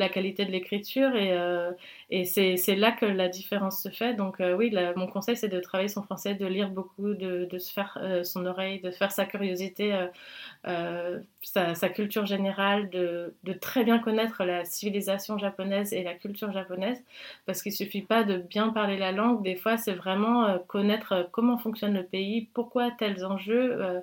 [0.09, 1.71] qualité de l'écriture et, euh,
[2.25, 4.15] c'est là que la différence se fait.
[4.15, 7.71] Donc euh, oui, mon conseil c'est de travailler son français, de lire beaucoup, de, se
[7.71, 9.97] faire son oreille, de faire sa curiosité,
[10.63, 17.01] sa, culture générale, de, de, très bien connaître la civilisation japonaise et la culture japonaise
[17.45, 21.57] parce qu'il suffit pas de bien parler la langue, des fois c'est vraiment connaître comment
[21.57, 23.81] fonctionne le pays pourquoi tels enjeux.
[23.81, 23.99] Euh,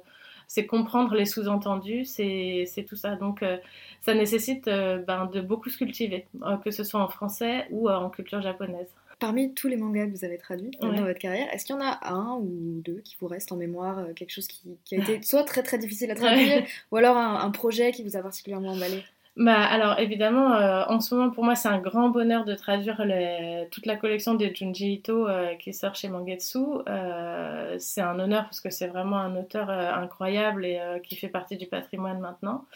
[0.49, 3.17] c'est comprendre les sous-entendus, c'est tout ça.
[3.17, 3.57] Donc euh,
[4.03, 6.27] ça nécessite euh, ben, de beaucoup se cultiver,
[6.63, 8.89] que ce soit en français ou en culture japonaise.
[9.19, 11.83] Parmi tous les mangas que vous avez traduits dans votre carrière, est-ce qu'il y en
[11.83, 15.45] a un ou deux qui vous restent en mémoire, quelque chose qui, a été soit
[15.45, 19.05] très très difficile à traduire, ou alors un projet qui vous a particulièrement emballé?
[19.37, 23.03] Bah, alors évidemment, euh, en ce moment pour moi c'est un grand bonheur de traduire
[23.03, 26.59] les, toute la collection des Junji Ito euh, qui sort chez Mangetsu.
[26.87, 31.57] Euh, c'est un honneur parce que c'est vraiment un auteur incroyable et qui fait partie
[31.57, 32.67] du patrimoine maintenant.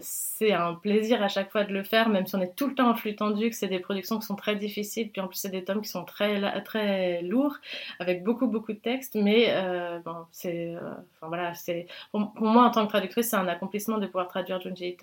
[0.00, 2.74] c'est un plaisir à chaque fois de le faire, même si on est tout le
[2.76, 5.38] temps en flux tendu, que c'est des productions qui sont très difficiles, puis en plus
[5.38, 7.56] c'est des tomes qui sont très très lourds
[7.98, 9.16] avec beaucoup beaucoup de textes.
[9.16, 9.52] Mais
[10.04, 10.76] bon, c'est,
[11.16, 14.60] enfin voilà, c'est pour, moi en tant que traductrice c'est un accomplissement de pouvoir traduire
[14.60, 14.99] Junji Ito.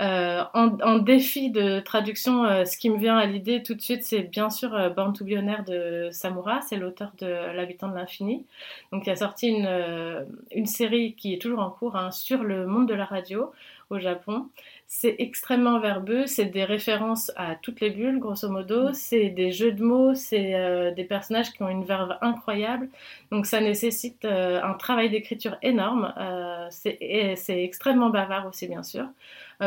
[0.00, 4.04] Euh, en, défi de traduction, euh, ce qui me vient à l'idée tout de suite,
[4.04, 8.46] c'est bien sûr euh, Born de Samura, c'est l'auteur de L'habitant de l'infini.
[8.92, 12.66] Donc il a sorti une, une, série qui est toujours en cours hein, sur le
[12.66, 13.50] monde de la radio
[13.90, 14.46] au Japon.
[14.90, 18.94] C'est extrêmement verbeux, c'est des références à toutes les bulles, grosso modo, mm.
[18.94, 22.88] c'est des jeux de mots, c'est euh, des personnages qui ont une verve incroyable.
[23.30, 26.14] Donc ça nécessite euh, un travail d'écriture énorme.
[26.16, 29.06] Euh, c'est extrêmement bavard aussi, bien sûr.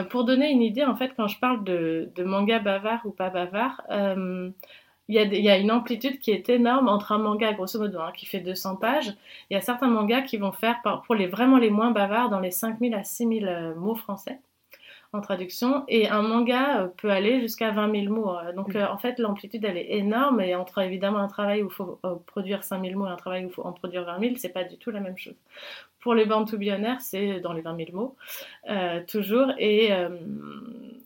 [0.09, 3.83] pour donner une idée, en fait, quand je parle de, manga bavard ou pas bavard,
[5.07, 8.25] il y, a, une amplitude qui est énorme entre un manga, grosso modo, hein, qui
[8.25, 9.13] fait 200 pages.
[9.49, 12.39] Il y a certains mangas qui vont faire, pour les vraiment les moins bavards, dans
[12.39, 14.39] les 5000 à 6000 mots français
[15.13, 15.83] en traduction.
[15.87, 18.35] Et un manga euh, peut aller jusqu'à 20 000 mots.
[18.37, 18.77] Euh, donc, mm.
[18.77, 20.41] euh, en fait, l'amplitude, elle est énorme.
[20.41, 23.45] Et entre évidemment un travail où il faut produire 5 000 mots et un travail
[23.45, 25.35] où il faut en produire 20 000, c'est pas du tout la même chose.
[25.99, 26.57] Pour les bandes to
[26.99, 28.15] c'est dans les 20 000 mots,
[29.07, 29.51] toujours.
[29.59, 29.91] Et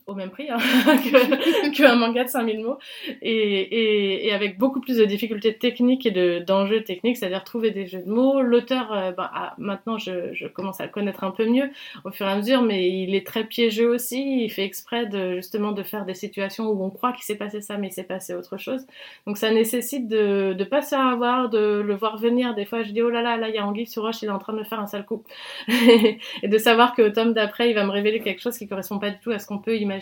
[0.06, 0.58] au même prix hein,
[1.74, 2.78] qu'un manga de 5000 mots
[3.22, 8.02] et, et, avec beaucoup plus de difficultés techniques et d'enjeux techniques, c'est-à-dire trouver des jeux
[8.02, 8.40] de mots.
[8.40, 11.70] L'auteur, euh, bah, ah, maintenant je, je, commence à le connaître un peu mieux
[12.04, 14.44] au fur et à mesure, mais il est très piégeux aussi.
[14.44, 17.60] Il fait exprès de justement de faire des situations où on croit qu'il s'est passé
[17.60, 18.86] ça, mais il s'est passé autre chose.
[19.26, 22.54] Donc ça nécessite de ne pas se faire avoir, de le voir venir.
[22.54, 24.26] Des fois, je dis oh là là, là il y a Anguille sur roche, il
[24.26, 25.24] est en train de me faire un sale coup,
[25.68, 29.10] et de savoir qu'au tome d'après, il va me révéler quelque chose qui correspond pas
[29.10, 29.95] du tout à ce qu'on peut imaginer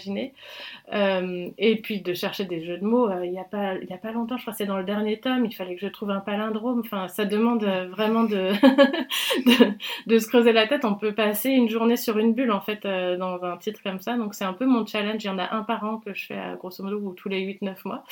[0.92, 3.08] euh, et puis de chercher des jeux de mots.
[3.08, 5.54] Euh, il n'y a, pas, longtemps, je crois que c'est dans le dernier tome, il
[5.54, 6.80] fallait que je trouve un palindrome.
[6.80, 8.52] Enfin, ça demande euh, vraiment de,
[10.18, 10.84] se creuser la tête.
[10.84, 14.16] On peut passer une journée sur une bulle, en fait, dans un titre comme ça.
[14.16, 15.24] Donc c'est un peu mon challenge.
[15.24, 17.40] Il y en a un par an que je fais, grosso modo, ou tous les
[17.40, 18.04] 8-9 mois.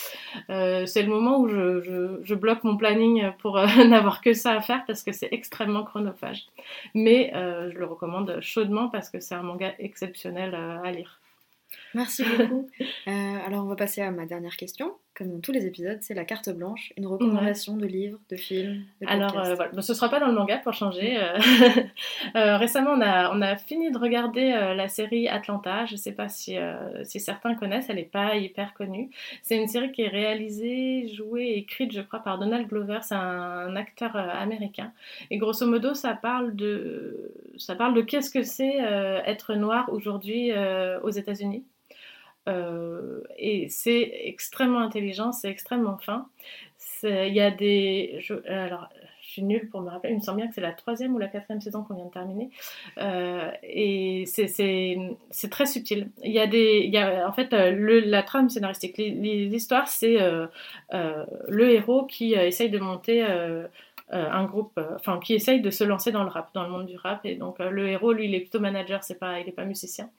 [0.49, 3.57] c'est le moment où je, bloque mon planning pour
[3.89, 6.47] n'avoir que ça à faire parce que c'est extrêmement chronophage.
[6.95, 11.22] Mais je le recommande chaudement parce que c'est un manga exceptionnel à lire.
[11.95, 12.69] Merci beaucoup.
[13.09, 14.93] Euh, alors, on va passer à ma dernière question.
[15.15, 18.85] Comme dans tous les épisodes, c'est la carte blanche, une recommandation de livres, de films.
[19.03, 19.71] De alors, euh, voilà.
[19.83, 21.19] ce ne sera pas dans le manga pour changer.
[22.37, 22.57] Euh.
[22.57, 25.85] récemment, on a, on a fini de regarder la série Atlanta.
[25.87, 26.57] Je ne sais pas si,
[27.03, 29.11] si certains connaissent, elle n'est pas hyper connue.
[29.43, 33.01] C'est une série qui est réalisée, jouée et écrite, je crois, par Donald Glover.
[33.03, 34.93] C'est un, acteur américain.
[35.31, 38.77] Et grosso modo, ça parle de, ça parle de qu'est-ce que c'est
[39.27, 40.53] être noir aujourd'hui
[41.03, 41.65] aux États-Unis.
[42.49, 46.27] Euh, et c'est extrêmement intelligent, c'est extrêmement fin.
[47.05, 48.21] Il y a des.
[48.47, 48.89] Alors,
[49.21, 51.19] je suis nulle pour me rappeler, il me semble bien que c'est la troisième ou
[51.19, 52.51] la quatrième saison qu'on vient de terminer.
[52.99, 56.11] Euh, et c'est très subtil.
[56.23, 56.83] Il y a des.
[56.85, 60.47] Il y a, en fait, le, la trame scénaristique, l'histoire, c'est euh,
[61.49, 63.67] le héros qui essaye de monter euh,
[64.13, 66.87] un groupe, euh, enfin qui essaye de se lancer dans le rap, dans le monde
[66.87, 67.25] du rap.
[67.25, 69.65] Et donc euh, le héros, lui, il est plutôt manager, c'est pas, il est pas
[69.65, 70.11] musicien.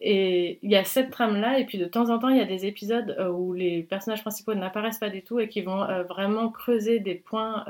[0.00, 2.40] Et il y a cette trame là, et puis de temps en temps, il y
[2.40, 6.48] a des épisodes où les personnages principaux n'apparaissent pas du tout et qui vont vraiment
[6.48, 7.64] creuser des points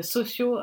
[0.00, 0.58] sociaux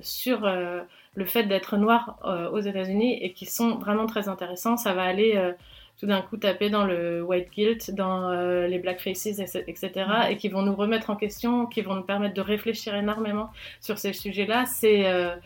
[0.00, 2.18] sur le fait d'être noir
[2.52, 4.76] aux États-Unis et qui sont vraiment très intéressants.
[4.76, 5.52] Ça va aller
[6.00, 9.90] tout d'un coup taper dans le white guilt, dans euh, les black faces, etc.,
[10.30, 13.50] et qui vont nous remettre en question, qui vont nous permettre de réfléchir énormément
[13.82, 14.64] sur ces sujets-là.
[14.64, 15.36] C'est euh,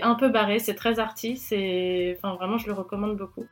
[0.00, 1.34] un peu barré, c'est très arty,
[2.16, 3.44] enfin vraiment je le recommande beaucoup.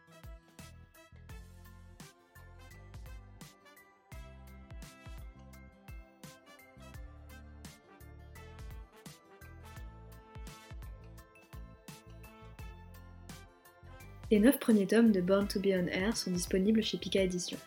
[14.31, 17.59] Les neuf premiers tomes de Born to Be on Air sont disponibles chez Pika Éditions.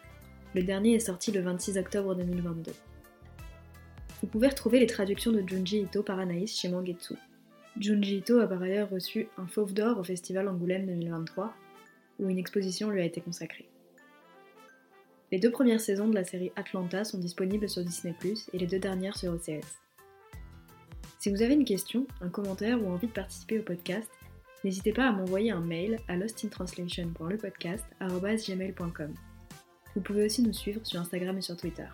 [0.55, 2.72] Le dernier est sorti le 26 octobre 2022.
[4.22, 7.16] Vous pouvez retrouver les traductions de Junji Ito par Anaïs chez Mangetsu.
[7.78, 11.53] Junji Ito a par ailleurs reçu un Fauve d'Or au Festival Angoulême 2023,
[12.20, 13.68] où une exposition lui a été consacrée.
[15.34, 18.16] Les deux premières saisons de la série Atlanta sont disponibles sur Disney⁇
[18.53, 19.82] et les deux dernières sur OCS.
[21.20, 24.09] Si vous avez une question, un commentaire ou envie de participer au podcast,
[24.64, 29.14] n'hésitez pas à m'envoyer un mail à lostintranslation.lepodcast.gmail.com.
[29.95, 31.86] Vous pouvez aussi nous suivre sur Instagram et sur Twitter.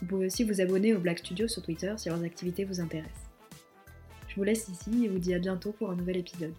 [0.00, 3.26] Vous pouvez aussi vous abonner au Black Studio sur Twitter si leurs activités vous intéressent.
[4.28, 6.54] Je vous laisse ici et vous dis à bientôt pour un nouvel épisode.